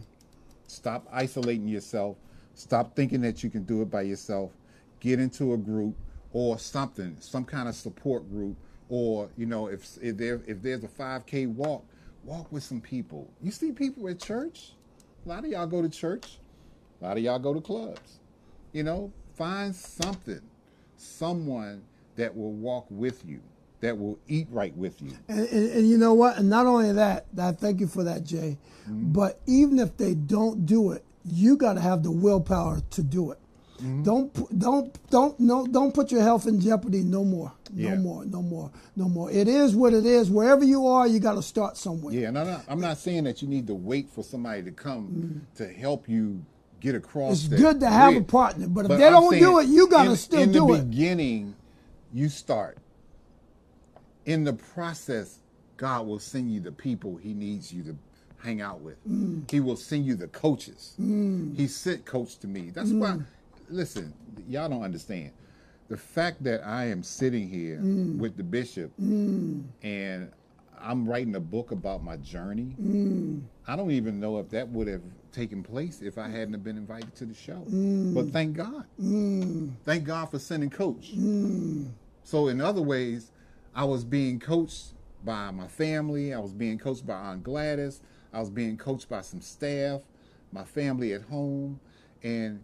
[0.67, 2.17] Stop isolating yourself.
[2.53, 4.51] Stop thinking that you can do it by yourself.
[4.99, 5.95] Get into a group
[6.33, 8.57] or something, some kind of support group,
[8.89, 11.85] or you know, if if there if there's a 5K walk,
[12.23, 13.31] walk with some people.
[13.41, 14.73] You see people at church.
[15.25, 16.39] A lot of y'all go to church.
[17.01, 18.19] A lot of y'all go to clubs.
[18.73, 20.41] You know, find something,
[20.97, 21.83] someone
[22.17, 23.41] that will walk with you,
[23.81, 25.11] that will eat right with you.
[25.27, 26.37] And, and, and you know what?
[26.37, 28.57] And not only that, I thank you for that, Jay.
[28.89, 29.11] Mm-hmm.
[29.13, 33.31] But even if they don't do it, you got to have the willpower to do
[33.31, 33.39] it.
[33.77, 34.03] Mm-hmm.
[34.03, 37.53] Don't don't don't no don't put your health in jeopardy no more.
[37.73, 37.95] No Yeah.
[37.95, 38.25] more.
[38.25, 38.71] No more.
[38.97, 39.31] No more.
[39.31, 40.29] It is what it is.
[40.29, 42.13] Wherever you are, you got to start somewhere.
[42.13, 44.71] Yeah, and I'm not, I'm not saying that you need to wait for somebody to
[44.71, 46.43] come to help you
[46.81, 47.45] get across.
[47.45, 50.05] It's good to have a partner, but if they I'm don't do it, you got
[50.05, 50.79] to still do it.
[50.79, 51.55] in the beginning,
[52.11, 52.77] you start.
[54.29, 55.39] In the process,
[55.77, 57.95] God will send you the people He needs you to
[58.37, 58.97] hang out with.
[59.09, 59.49] Mm.
[59.49, 60.93] He will send you the coaches.
[61.57, 62.69] He sent coach to me.
[62.69, 62.99] That's Mm.
[62.99, 63.19] why.
[63.69, 64.13] Listen,
[64.47, 65.31] y'all don't understand.
[65.87, 68.17] The fact that I am sitting here Mm.
[68.19, 70.29] with the bishop and
[70.79, 72.75] I'm writing a book about my journey.
[72.79, 73.41] Mm.
[73.67, 75.01] I don't even know if that would have
[75.31, 77.65] taken place if I hadn't have been invited to the show.
[77.67, 78.13] Mm.
[78.13, 78.85] But thank God.
[79.85, 81.15] Thank God for sending coach.
[82.23, 83.31] So in other ways,
[83.79, 84.87] I was being coached
[85.23, 86.33] by my family.
[86.33, 88.01] I was being coached by Aunt Gladys.
[88.33, 90.01] I was being coached by some staff,
[90.51, 91.79] my family at home,
[92.21, 92.61] and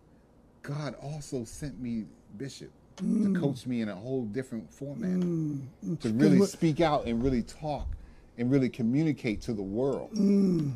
[0.62, 2.04] God also sent me
[2.36, 3.40] Bishop to mm.
[3.40, 5.62] coach me in a whole different format mm.
[6.02, 7.88] to really what- speak out and really talk
[8.38, 10.12] and really communicate to the world.
[10.16, 10.74] Mm.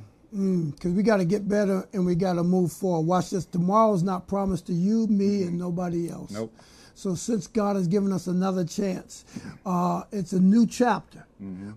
[0.71, 3.05] because we got to get better and we got to move forward.
[3.05, 3.43] Watch this.
[3.43, 5.57] Tomorrow's not promised to you, me, and mm-hmm.
[5.57, 6.31] nobody else.
[6.31, 6.53] Nope.
[6.99, 9.23] So since God has given us another chance,
[9.65, 11.25] uh, it's a new chapter.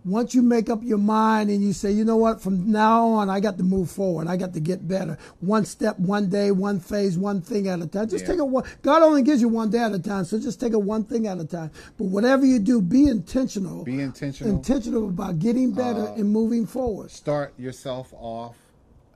[0.05, 3.31] Once you make up your mind and you say, you know what, from now on,
[3.31, 4.27] I got to move forward.
[4.27, 5.17] I got to get better.
[5.39, 8.09] One step, one day, one phase, one thing at a time.
[8.09, 8.33] Just Yeah.
[8.33, 8.65] take it one.
[8.83, 11.29] God only gives you one day at a time, so just take it one thing
[11.29, 11.71] at a time.
[11.97, 13.85] But whatever you do, be intentional.
[13.85, 14.53] Be intentional.
[14.53, 17.13] Intentional about getting better and moving forward.
[17.13, 18.57] start yourself off.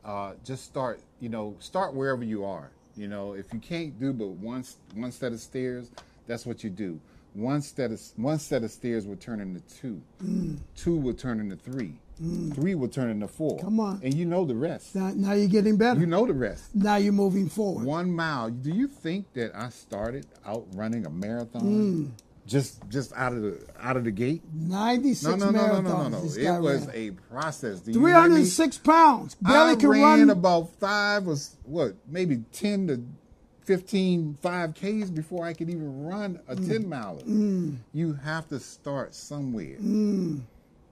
[0.05, 2.71] Uh, just start, you know, start wherever you are.
[2.97, 5.91] You know, if you can't do but one one set of stairs,
[6.27, 7.01] that's what you do.
[7.35, 10.01] One set of one set of stairs will turn into two.
[10.75, 11.95] Two will turn into three.
[12.55, 13.59] Three will turn into four.
[13.59, 14.01] Come on.
[14.03, 14.95] and you know the rest.
[14.95, 16.01] Now, now you're getting better.
[16.01, 16.75] You know the rest.
[16.75, 17.85] now you're moving forward.
[17.85, 18.49] One mile.
[18.51, 22.11] Do you think that I started out running a marathon Mm.
[22.47, 24.43] Just just out of the out of the gate?
[24.55, 25.83] 96 No, no, no, no, marathons.
[25.85, 26.23] no, no, no.
[26.23, 26.97] this It was ran.
[26.97, 27.83] a process.
[27.87, 28.11] You hear me?
[28.45, 29.35] 306 pounds.
[29.37, 30.31] Barely I can ran run.
[30.31, 33.03] about five was what maybe ten to
[33.65, 36.69] 15 5Ks before I could even run a mm.
[36.69, 37.21] 10 miler.
[37.23, 37.79] Mm.
[37.93, 39.77] You have to start somewhere.
[39.81, 40.43] Mm.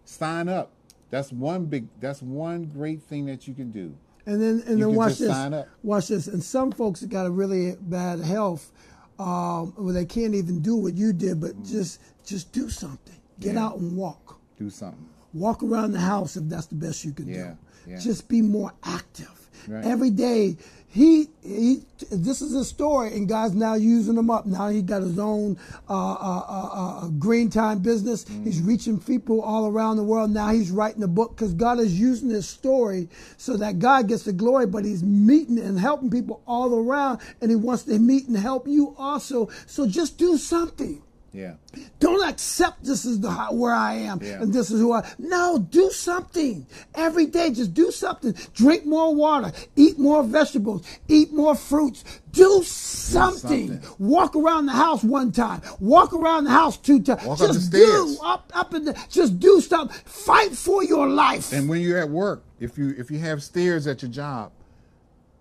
[0.05, 0.72] Sign up.
[1.11, 3.94] That's one big that's one great thing that you can do.
[4.26, 5.64] and then and You then watch this.
[5.84, 6.26] Watch this.
[6.26, 8.72] And some folks that got a really bad health,
[9.18, 13.14] um, where they can't even do what you did, but just just do something.
[13.40, 13.64] Get Yeah.
[13.66, 14.38] out and walk.
[14.58, 15.06] Do something.
[15.32, 17.54] Walk around the house if that's the best you can Yeah,
[17.86, 17.90] do.
[17.92, 17.98] yeah.
[17.98, 19.30] Just be more active.
[19.68, 19.84] Right.
[19.84, 20.56] Every day,
[20.95, 21.82] he, he,
[22.12, 24.47] this is his story, and God's now using him up.
[24.47, 28.24] Now he got his own uh, uh, uh, uh, Green Tyme business.
[28.45, 28.68] He's Mm.
[28.68, 30.30] reaching people all around the world.
[30.30, 34.22] Now he's writing a book because God is using his story so that God gets
[34.22, 38.28] the glory, but he's meeting and helping people all around, and he wants to meet
[38.28, 39.49] and help you also.
[39.66, 41.03] So just do something.
[41.35, 41.55] Yeah.
[41.99, 44.41] Don't accept this is the where I am Yeah.
[44.41, 45.05] and this is who I.
[45.18, 46.64] No, do something
[46.95, 47.51] every day.
[47.51, 48.37] Just do something.
[48.55, 49.51] Drink more water.
[49.74, 50.87] Eat more vegetables.
[51.09, 52.05] Eat more fruits.
[52.30, 53.68] Do something.
[53.68, 53.91] something.
[53.99, 55.61] Walk around the house one time.
[55.80, 57.24] Walk around the house two times.
[57.24, 58.16] Walk up just the stairs.
[58.16, 59.97] do up up and the, just do something.
[60.05, 61.53] Fight for your life.
[61.53, 64.53] And when you're at work, if you if you have stairs at your job,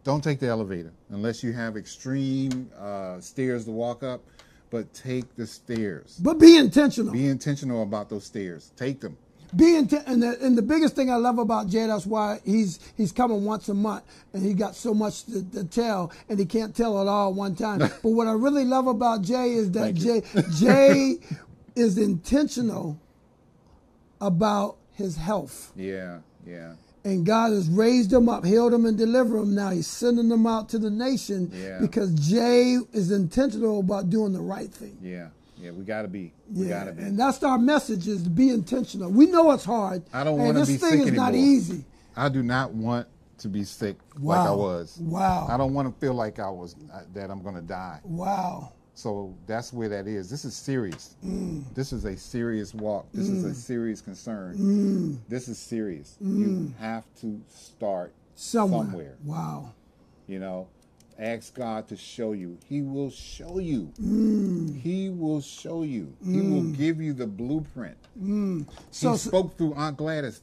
[0.03, 4.23] don't take the elevator unless you have extreme uh, stairs to walk up.
[4.73, 6.19] But take the stairs.
[6.19, 7.13] but be intentional.
[7.13, 8.71] Be intentional about those stairs.
[8.75, 9.15] Take them.
[9.55, 12.79] be intent and the, and the biggest thing I love about Jay, that's why he's
[12.97, 14.03] he's coming once a month
[14.33, 17.35] and he got so much to, to tell and he can't tell it all at
[17.35, 17.77] one time.
[18.01, 19.93] but what I really love about Jay is that.
[19.93, 20.23] Jay
[20.57, 21.17] Jay
[21.75, 22.99] is intentional
[24.19, 25.71] about his health.
[25.75, 26.73] Yeah, yeah,
[27.05, 29.55] And God has raised them up, healed them, and delivered them.
[29.55, 31.79] Now he's sending them out to the nation Yeah.
[31.81, 34.97] because Jay is intentional about doing the right thing.
[35.01, 35.27] yeah,
[35.61, 35.71] yeah.
[35.71, 36.33] We gotta be.
[36.53, 37.03] We Yeah, gotta be.
[37.03, 39.09] and that's our message: is to be intentional.
[39.11, 40.03] We know it's hard.
[40.13, 40.81] I don't want to be sick.
[40.81, 41.83] this thing is not easy.
[42.15, 43.07] I do not want
[43.39, 44.97] to be sick like I was.
[45.01, 45.47] Wow.
[45.49, 47.99] I don't want to feel like I was uh, that I'm gonna die.
[48.05, 48.71] Wow.
[48.95, 50.29] So that's where that is.
[50.29, 51.15] This is serious.
[51.25, 51.63] Mm.
[51.73, 53.07] This is a serious walk.
[53.13, 55.19] This is a serious concern.
[55.27, 56.15] This is serious.
[56.21, 58.39] You have to start Mm.
[58.39, 58.83] Somewhere.
[58.85, 59.15] somewhere.
[59.25, 59.73] Wow.
[60.27, 60.67] You know,
[61.19, 62.57] ask God to show you.
[62.65, 63.91] He will show you.
[64.01, 64.79] Mm.
[64.79, 66.13] He will show you.
[66.25, 67.97] He will give you the blueprint.
[68.91, 70.41] So, he spoke through Aunt Gladys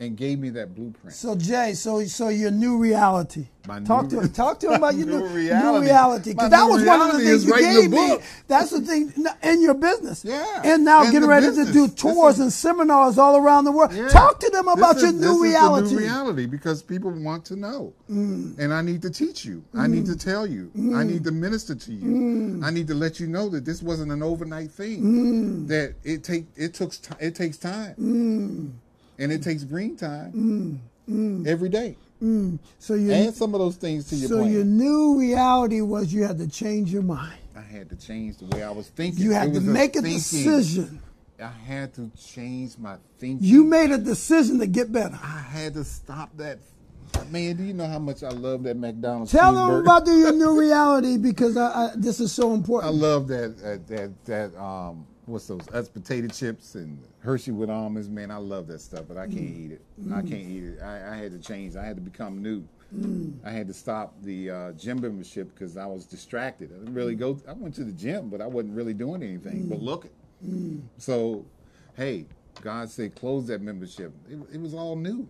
[0.00, 1.14] and gave me that blueprint.
[1.14, 3.46] so Jay, so so your new reality.
[3.68, 4.32] My talk new- to him.
[4.32, 5.78] Talk to him about your New new reality.
[5.78, 6.30] New reality.
[6.32, 8.16] Because that was one of the things you gave me.
[8.48, 10.24] That's the thing in your business.
[10.24, 13.72] Yeah, And now in getting ready to do tours is- and seminars all around the
[13.72, 13.92] world.
[13.92, 14.08] Yeah.
[14.08, 15.90] Talk to them about is- your new reality.
[15.94, 18.58] New reality because people want to know, Mm.
[18.58, 19.62] and I need to teach you.
[19.74, 20.70] I need to tell you.
[20.94, 22.08] I need to minister to you.
[22.10, 22.64] Mm.
[22.64, 25.66] I need to let you know that this wasn't an overnight thing.
[25.66, 28.70] That it take it took it takes time, Mm.
[29.20, 30.80] And it takes Green Tyme
[31.46, 31.96] every day.
[32.78, 34.50] So your Add some of those things to your so plan.
[34.52, 37.38] your new reality was you had to change your mind.
[37.56, 39.22] I had to change the way I was thinking.
[39.22, 40.18] You It had to make a thinking.
[40.18, 41.00] decision.
[41.38, 43.46] I had to change my thinking.
[43.46, 45.18] You made a decision to get better.
[45.22, 46.58] I had to stop that.
[47.30, 50.32] Man, do you know how much I love that McDonald's Tell them about the, your
[50.32, 52.94] new reality because I, I, this is so important.
[52.94, 57.70] I love that uh, that that um what's those Utz potato chips and Hershey with
[57.70, 58.08] almonds.
[58.08, 59.64] Man, I love that stuff, but I can't Mm.
[59.64, 59.82] eat it.
[60.12, 60.82] I can't eat it.
[60.82, 61.76] I, I had to change.
[61.76, 62.64] I had to become new.
[62.94, 63.34] Mm.
[63.44, 66.70] I had to stop the uh, gym membership because I was distracted.
[66.74, 67.38] I didn't really go.
[67.48, 69.64] I went to the gym, but I wasn't really doing anything.
[69.64, 69.68] Mm.
[69.70, 70.08] But look,
[70.98, 71.44] so
[71.96, 72.26] hey,
[72.62, 74.12] God said close that membership.
[74.28, 75.28] It, it was all new.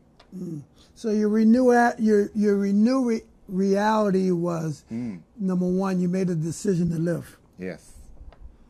[0.95, 5.21] So your renew your your renew re- reality was Mm.
[5.39, 6.01] number one.
[6.01, 7.37] You made a decision to live.
[7.59, 7.93] Yes.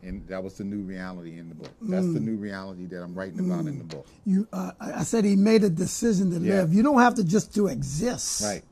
[0.02, 1.72] And that was the new reality in the book.
[1.82, 2.14] That's Mm.
[2.14, 4.06] the new reality that I'm writing about in the book.
[4.24, 6.60] You, uh, I said he made a decision to Yeah.
[6.60, 6.72] live.
[6.72, 8.42] You don't have to just to exist.
[8.42, 8.64] Right.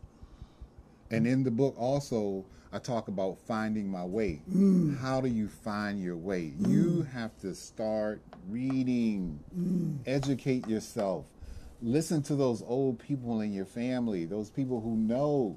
[1.11, 4.43] And in the book also, I talk about finding my way.
[5.01, 6.53] How do you find your way?
[6.67, 9.39] You have to start reading,
[10.07, 11.27] educate yourself.
[11.81, 15.57] Listen to those old people in your family, those people who know.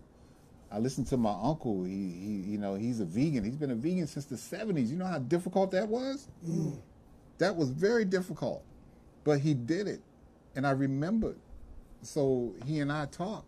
[0.71, 1.83] I listened to my uncle.
[1.83, 3.43] He, he, you know, he's a vegan.
[3.43, 4.89] He's been a vegan since the '70s.
[4.89, 6.27] You know how difficult that was.
[6.47, 6.77] Mm.
[7.39, 8.63] That was very difficult,
[9.23, 10.01] but he did it,
[10.55, 11.37] and I remembered.
[12.03, 13.45] So he and I talk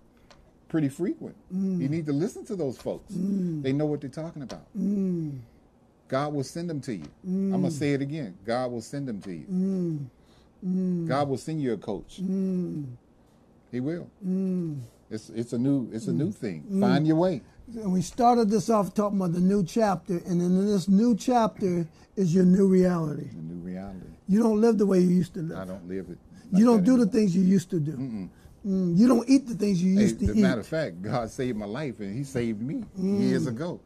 [0.67, 1.35] pretty frequent.
[1.53, 1.79] Mm.
[1.81, 3.13] You need to listen to those folks.
[3.13, 3.63] Mm.
[3.63, 4.65] They know what they're talking about.
[6.09, 7.05] God will send them to you.
[7.53, 8.37] I'm gonna say it again.
[8.45, 9.45] God will send them to you.
[11.07, 12.19] God will send you a coach.
[13.71, 14.09] He will.
[15.13, 16.35] It's it's a new it's a new mm.
[16.35, 16.63] thing.
[16.71, 16.81] Mm.
[16.81, 17.41] Find your way.
[17.75, 21.87] And we started this off talking about the new chapter, and in this new chapter
[22.15, 23.29] is your new reality.
[23.29, 24.07] The new reality.
[24.27, 25.57] You don't live the way you used to live.
[25.59, 26.17] I don't live it.
[26.51, 27.91] you don't do the things you used to do.
[28.65, 30.41] Mm, you don't eat the things you Hey, used as to a eat.
[30.41, 33.19] matter of fact, God saved my life and He saved me mm.
[33.21, 33.79] years ago.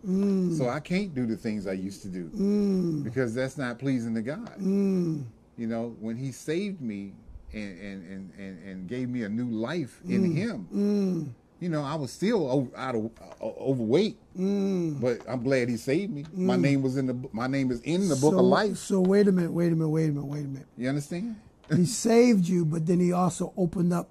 [0.55, 4.21] So I can't do the things I used to do because that's not pleasing to
[4.21, 4.53] God.
[4.61, 7.13] You know, when He saved me
[7.53, 10.35] and and, and, and, and gave me a new life in mm.
[10.35, 11.29] Him, mm.
[11.59, 13.09] you know, I was still over, out of
[13.41, 14.99] uh, overweight, mm.
[14.99, 16.25] but I'm glad He saved me.
[16.33, 18.77] My name was in the my name is in the book of life.
[18.77, 20.67] So wait a minute, wait a minute, wait a minute, wait a minute.
[20.77, 21.35] You understand?
[21.75, 24.09] He saved you, but then he also opened up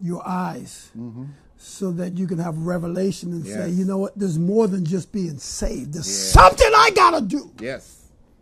[0.00, 1.24] your eyes mm-hmm.
[1.56, 5.12] so that you can have revelation and say, you know what, there's more than just
[5.12, 5.94] being saved.
[5.94, 6.32] There's Yes.
[6.32, 7.50] something I gotta do.
[7.58, 7.97] Yes,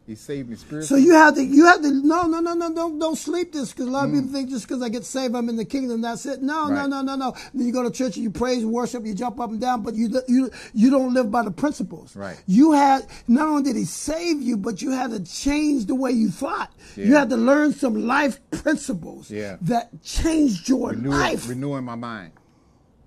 [0.06, 0.86] He saved me spiritually.
[0.86, 3.72] So you have to, you have to, no, no, no, no, don't, don't sleep this
[3.72, 4.14] because a lot of Mm.
[4.20, 6.00] people think just because I get saved, I'm in the kingdom.
[6.00, 6.42] That's it.
[6.42, 6.88] No, no, Right.
[6.88, 7.34] no, no, no.
[7.52, 9.94] Then you go to church and you praise, worship, you jump up and down, but
[9.94, 12.14] you, you, you don't live by the principles.
[12.14, 12.40] Right.
[12.46, 16.12] You had, not only did he save you, but you had to change the way
[16.12, 16.72] you thought.
[16.94, 19.56] You had to learn some life principles Yeah.
[19.62, 21.48] that changed your Renew- life.
[21.48, 22.30] renewing my mind.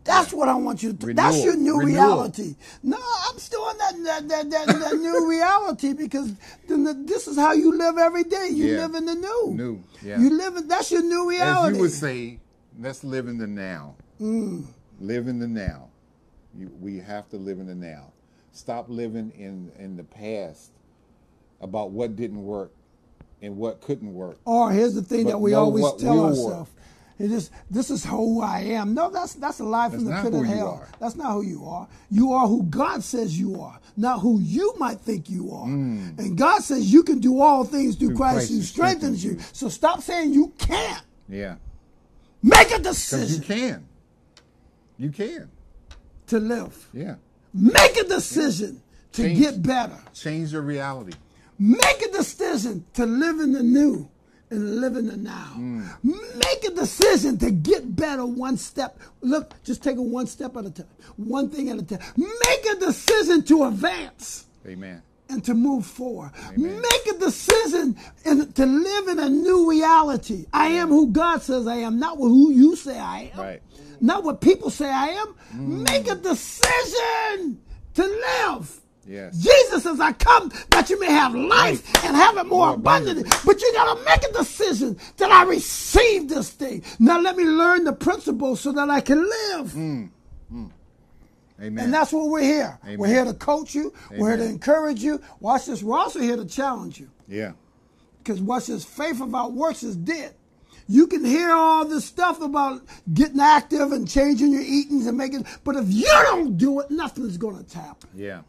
[0.10, 1.06] That's what I want you to.
[1.06, 1.16] Renewal.
[1.32, 1.94] That's your new Renewal.
[1.94, 2.56] reality.
[2.82, 2.98] No,
[3.30, 6.34] I'm still in that that that, that, new reality because
[6.68, 8.50] this is how you live every day.
[8.52, 8.86] You Yeah.
[8.88, 9.54] live in the new.
[9.56, 10.20] New, yeah.
[10.20, 10.68] You live in.
[10.68, 11.72] That's your new reality.
[11.74, 12.40] As you would say,
[12.80, 13.96] let's live in the now.
[14.20, 14.66] Mm.
[15.00, 15.90] Live in the now.
[16.58, 18.12] You, we have to live in the now.
[18.52, 20.72] Stop living in in the past
[21.62, 22.72] about what didn't work
[23.44, 24.38] and what couldn't work.
[24.46, 26.72] or here's the thing But that we always tell ourselves.
[27.20, 28.94] It is this is who I am.
[28.94, 30.86] No, that's that's a lie from That's the pit of hell.
[31.02, 31.86] That's not who you are.
[32.10, 35.66] You are who God says you are, not who you might think you are.
[35.66, 38.12] And God says you can do all things through, Mm.
[38.12, 39.32] Through Christ, Christ who strengthens you.
[39.34, 39.40] you.
[39.52, 41.04] So stop saying you can't.
[41.28, 41.56] Yeah,
[42.42, 43.42] Make a decision.
[43.42, 43.86] you can.
[44.98, 45.50] You can.
[46.28, 46.88] to live.
[46.94, 47.16] Yeah.
[47.54, 48.82] Make a decision
[49.14, 49.40] to Change.
[49.40, 49.98] get better.
[50.14, 51.14] Change your reality.
[51.58, 54.08] Make a decision to live in the new
[54.52, 55.54] and live in the now.
[55.58, 55.88] Mm.
[56.04, 59.00] Make a decision to get better one step.
[59.22, 60.88] Look, just take it one step at a time,
[61.18, 62.00] one thing at a time.
[62.18, 65.02] Make a decision to advance Amen.
[65.30, 66.32] and to move forward.
[66.48, 66.82] Amen.
[66.82, 67.96] Make a decision
[68.26, 70.46] and to live in a new reality.
[70.52, 73.40] I am who God says I am, not who you say I am.
[73.40, 73.62] Right.
[74.02, 75.36] Not what people say I am.
[75.54, 75.84] Mm.
[75.92, 77.62] Make a decision
[77.96, 78.82] to live.
[79.08, 79.38] Yes.
[79.38, 83.22] Jesus says, I come that you may have life and have it more More abundantly.
[83.24, 83.54] abundantly.
[83.54, 86.84] But you got to make a decision that I receive this thing.
[87.00, 89.72] Now let me learn the principles so that I can live.
[89.74, 90.10] Mm.
[90.54, 90.72] Mm.
[91.62, 91.84] Amen.
[91.86, 92.80] And that's what we're here.
[92.98, 93.94] We're here to coach you.
[94.12, 95.22] We're here to encourage you.
[95.40, 95.82] Watch this.
[95.84, 97.10] We're also here to challenge you.
[97.28, 97.54] yeah.
[98.24, 98.84] Because watch this.
[98.86, 100.36] Faith without works is dead.
[100.88, 102.82] You can hear all this stuff about
[103.14, 107.38] getting active and changing your eatings and making, but if you don't do it, nothing's
[107.38, 108.10] going to happen.
[108.16, 108.42] Yeah.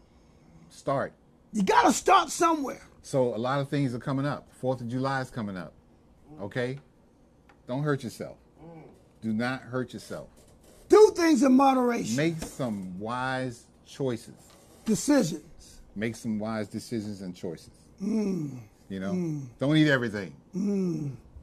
[0.91, 1.13] Start.
[1.53, 2.83] You got to start somewhere.
[3.03, 4.49] So a lot of things are coming up.
[4.61, 5.73] Fourth of July is coming up.
[6.41, 6.81] Okay?
[7.69, 8.39] Don't hurt yourself.
[9.23, 10.27] Do not hurt yourself.
[10.89, 12.17] Do things in moderation.
[12.17, 14.35] Make some wise choices.
[14.85, 15.81] decisions.
[15.95, 17.71] Make some wise decisions and choices.
[18.03, 18.59] Mm.
[18.89, 19.43] You know?
[19.61, 20.35] Don't eat everything.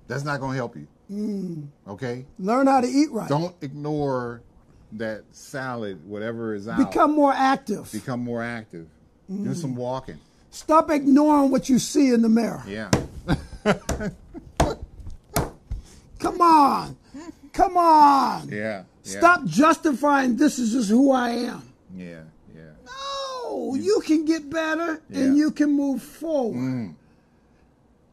[0.10, 0.88] That's not going to help you.
[1.10, 1.68] Mm.
[1.88, 2.26] Okay?
[2.38, 3.30] Learn how to eat right.
[3.30, 4.42] Don't ignore
[4.92, 6.80] that salad, whatever is out.
[6.80, 7.90] Become more active.
[7.94, 8.88] Become more active.
[9.32, 9.44] Mm.
[9.46, 10.18] Do some walking.
[10.52, 12.64] Stop ignoring what you see in the mirror.
[12.68, 12.90] Yeah.
[16.20, 16.98] Come on.
[17.54, 18.50] Come on.
[18.50, 18.58] Yeah.
[18.58, 18.84] yeah.
[19.04, 21.62] Stop justifying this is just who I am.
[21.96, 22.22] Yeah.
[22.56, 22.62] Yeah.
[22.86, 25.20] No, you can get better Yeah.
[25.22, 26.96] and you can move forward.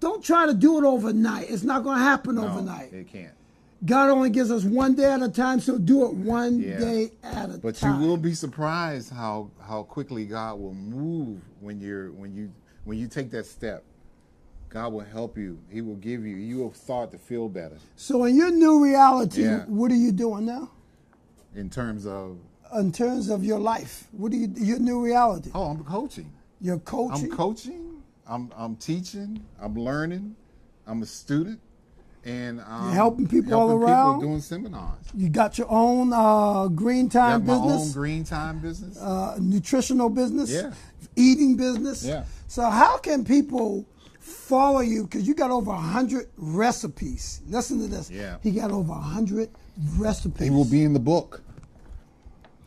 [0.00, 1.48] Don't try to do it overnight.
[1.50, 2.92] It's not going to happen No, overnight.
[2.92, 3.32] it can't.
[3.84, 6.78] God only gives us one day at a time, so do it one Yeah.
[6.78, 7.92] day at a But time.
[7.98, 12.50] But you will be surprised how how quickly God will move when you're when you
[12.84, 13.84] when you take that step.
[14.70, 15.58] God will help you.
[15.70, 16.34] He will give you.
[16.36, 19.64] You will start to feel better So in your new reality, Yeah.
[19.66, 20.70] what are you doing now?
[21.54, 22.36] in terms of
[22.74, 25.50] In terms of your life, what do you your new reality?
[25.54, 26.32] oh, I'm coaching.
[26.60, 27.30] You're coaching.
[27.30, 28.02] I'm coaching.
[28.26, 29.44] I'm I'm teaching.
[29.60, 30.34] I'm learning.
[30.86, 31.60] I'm a student,
[32.24, 34.20] and um, helping people all helping around?
[34.20, 34.98] doing seminars.
[35.14, 38.96] You got your own uh, Green Tyme have my own business, Green Tyme business.
[38.98, 40.72] uh, nutritional business, Yeah.
[41.16, 42.04] eating business.
[42.04, 42.24] Yeah.
[42.48, 43.84] So how can people
[44.20, 45.04] follow you?
[45.04, 47.40] Because you got over a hundred recipes.
[47.48, 48.10] Listen to this.
[48.10, 48.36] Yeah.
[48.42, 49.50] He got over a hundred
[49.96, 50.38] recipes.
[50.38, 51.42] they will be in the book.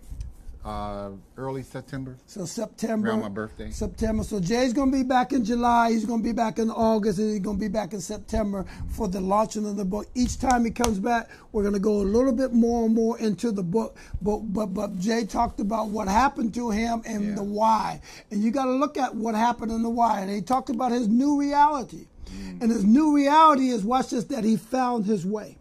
[0.65, 2.15] Uh, early September.
[2.25, 3.09] So September.
[3.09, 3.69] Around my birthday.
[3.69, 4.23] September.
[4.23, 5.91] So Jay's going to be back in July.
[5.91, 8.65] He's going to be back in August, and he's going to be back in September
[8.87, 10.07] for the launching of the book.
[10.15, 13.19] Each time he comes back, we're going to go a little bit more and more
[13.19, 13.97] into the book.
[14.21, 17.35] But but but Jay talked about what happened to him and Yeah.
[17.35, 17.99] the why,
[18.31, 20.21] and you got to look at what happened and the why.
[20.21, 22.61] And he talked about his new reality, Mm.
[22.61, 25.57] and his new reality is watch this that he found his way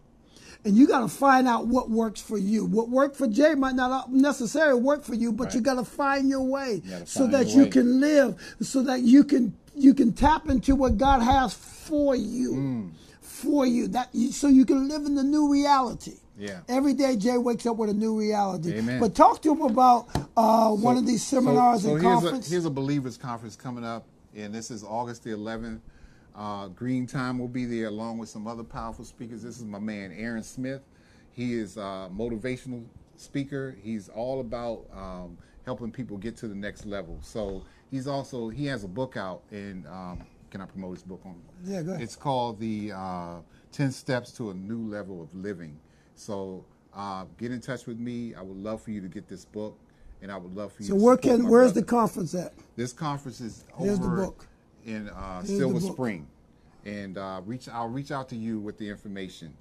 [0.65, 2.65] and you got to find out what works for you.
[2.65, 6.29] What worked for Jay might not necessarily work for you, but you got to find
[6.29, 7.69] your way gotta so that you way.
[7.69, 12.53] can live, so that you can you can tap into what God has for you,
[12.53, 12.89] Mm.
[13.21, 13.87] for you.
[13.87, 16.13] That you, so you can live in the new reality.
[16.37, 16.59] Yeah.
[16.67, 18.73] Every day, Jay wakes up with a new reality.
[18.73, 18.99] Amen.
[18.99, 20.07] But talk to him about
[20.37, 22.47] uh, one of these so- seminars so and here's conference.
[22.47, 24.05] A, here's a believers conference coming up,
[24.35, 25.79] and this is August the 11th.
[26.35, 29.43] Uh, Green Tyme will be there along with some other powerful speakers.
[29.43, 30.81] This is my man Aaron Smith.
[31.31, 32.83] He is a motivational
[33.15, 33.77] speaker.
[33.81, 37.19] He's all about um, helping people get to the next level.
[37.21, 41.21] So he's also he has a book out, and um, can I promote his book
[41.25, 41.41] on?
[41.63, 42.03] Yeah, go ahead.
[42.03, 43.35] It's called the uh,
[43.71, 45.79] 10 Steps to a New Level of Living.
[46.15, 46.65] So
[46.95, 48.35] uh, get in touch with me.
[48.35, 49.77] I would love for you to get this book,
[50.21, 50.89] and I would love for you.
[50.89, 52.53] so to where can where's the conference at?
[52.75, 54.47] This conference is Here's the over book.
[54.85, 55.79] In uh, Silver.
[55.79, 56.27] Spring,
[56.85, 57.69] and uh, reach.
[57.69, 59.55] I'll reach out to you with the information,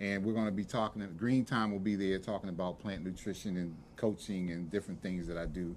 [0.00, 1.06] and we're going to be talking.
[1.16, 5.38] Green Tyme will be there talking about plant nutrition and coaching and different things that
[5.38, 5.76] I do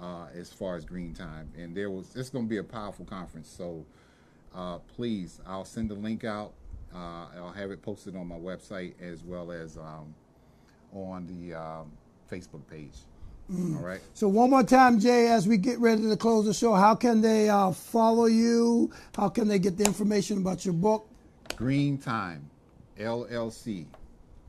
[0.00, 1.50] uh, as far as Green Tyme.
[1.56, 2.14] And there was.
[2.16, 3.48] It's going to be a powerful conference.
[3.48, 3.86] So
[4.54, 6.52] uh, please, I'll send the link out.
[6.94, 10.14] Uh, I'll have it posted on my website as well as um,
[10.92, 11.92] on the um,
[12.30, 12.92] Facebook page.
[13.52, 13.76] Mm.
[13.76, 14.00] All right.
[14.14, 17.20] So one more time, Jay, as we get ready to close the show, how can
[17.20, 18.90] they uh, follow you?
[19.14, 21.06] How can they get the information about your book?
[21.56, 22.48] Green Tyme,
[22.98, 23.86] LLC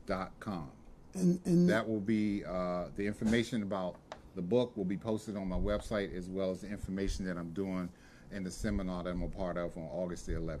[0.06, 0.70] dot com.
[1.14, 3.96] And, and That will be uh, the information about
[4.34, 7.50] the book will be posted on my website as well as the information that I'm
[7.52, 7.88] doing
[8.32, 10.58] in the seminar that I'm a part of on August the 11th.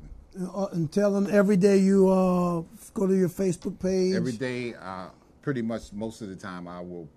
[0.54, 2.62] uh, and tell them every day you uh,
[2.94, 4.14] go to your Facebook page.
[4.14, 5.08] Every day, uh,
[5.42, 7.08] pretty much most of the time, I will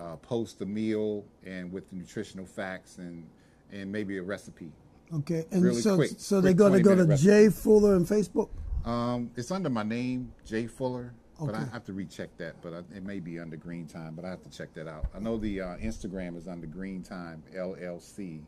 [0.00, 3.26] uh, post a meal and with the nutritional facts and
[3.72, 4.72] and maybe a recipe.
[5.14, 8.06] Okay, and really so quick, so they're going to go to 20-minute Jay Fuller and
[8.06, 8.48] Facebook.
[8.84, 12.60] Um, it's under my name, Jay Fuller, but I have to recheck that.
[12.62, 15.06] But I, it may be under Green Tyme, but I have to check that out.
[15.14, 18.40] I know the uh, Instagram is under Green Tyme LLC,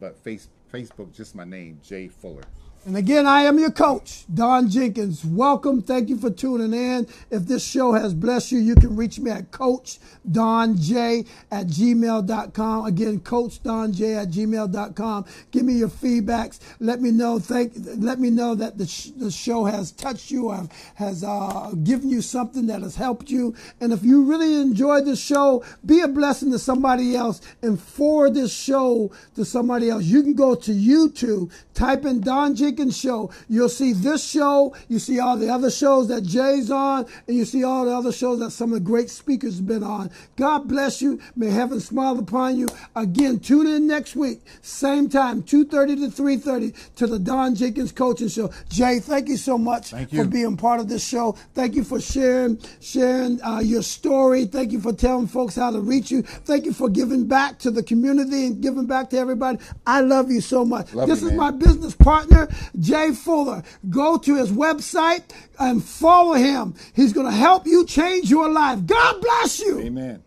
[0.00, 2.44] but face, Facebook just my name, Jay Fuller.
[2.86, 5.22] And again, I am your coach, Don Jenkins.
[5.22, 5.82] Welcome.
[5.82, 7.06] Thank you for tuning in.
[7.30, 9.98] If this show has blessed you, you can reach me at Coach
[10.32, 12.86] Don J at gmail.com.
[12.86, 13.94] Again, Coach Don at
[14.30, 15.26] gmail.com.
[15.50, 16.58] Give me your feedbacks.
[16.78, 17.38] Let me know.
[17.38, 17.74] Thank.
[17.76, 22.08] Let me know that the, sh- the show has touched you, or has uh, given
[22.08, 23.54] you something that has helped you.
[23.82, 28.32] And if you really enjoyed this show, be a blessing to somebody else and forward
[28.32, 30.04] this show to somebody else.
[30.04, 33.30] You can go to YouTube, type in Don Jenkins Show.
[33.48, 34.74] You'll see this show.
[34.88, 38.12] You see all the other shows that Jay's on, and you see all the other
[38.12, 40.10] shows that some of the great speakers have been on.
[40.36, 41.20] God bless you.
[41.36, 42.68] May heaven smile upon you.
[42.94, 48.28] Again, tune in next week, same time, 2.30 to 3.30 to the Don Jenkins Coaching
[48.28, 48.50] Show.
[48.68, 51.32] Jay, thank you so much Thank for being part of this show.
[51.54, 54.44] Thank you for sharing sharing uh, your story.
[54.44, 56.22] Thank you for telling folks how to reach you.
[56.22, 59.58] Thank you for giving back to the community and giving back to everybody.
[59.86, 60.92] I love you so much.
[60.94, 61.38] Love this you, is man.
[61.38, 62.48] my business partner,
[62.78, 63.62] Jay Fuller.
[63.88, 65.24] Go to his website
[65.58, 66.74] and follow him.
[66.94, 68.86] He's going to help you change your life.
[68.86, 69.80] God bless you.
[69.80, 70.22] Amen.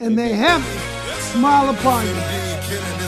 [0.00, 0.64] And may heaven
[1.20, 2.12] smile upon you.
[2.12, 3.07] Being killing this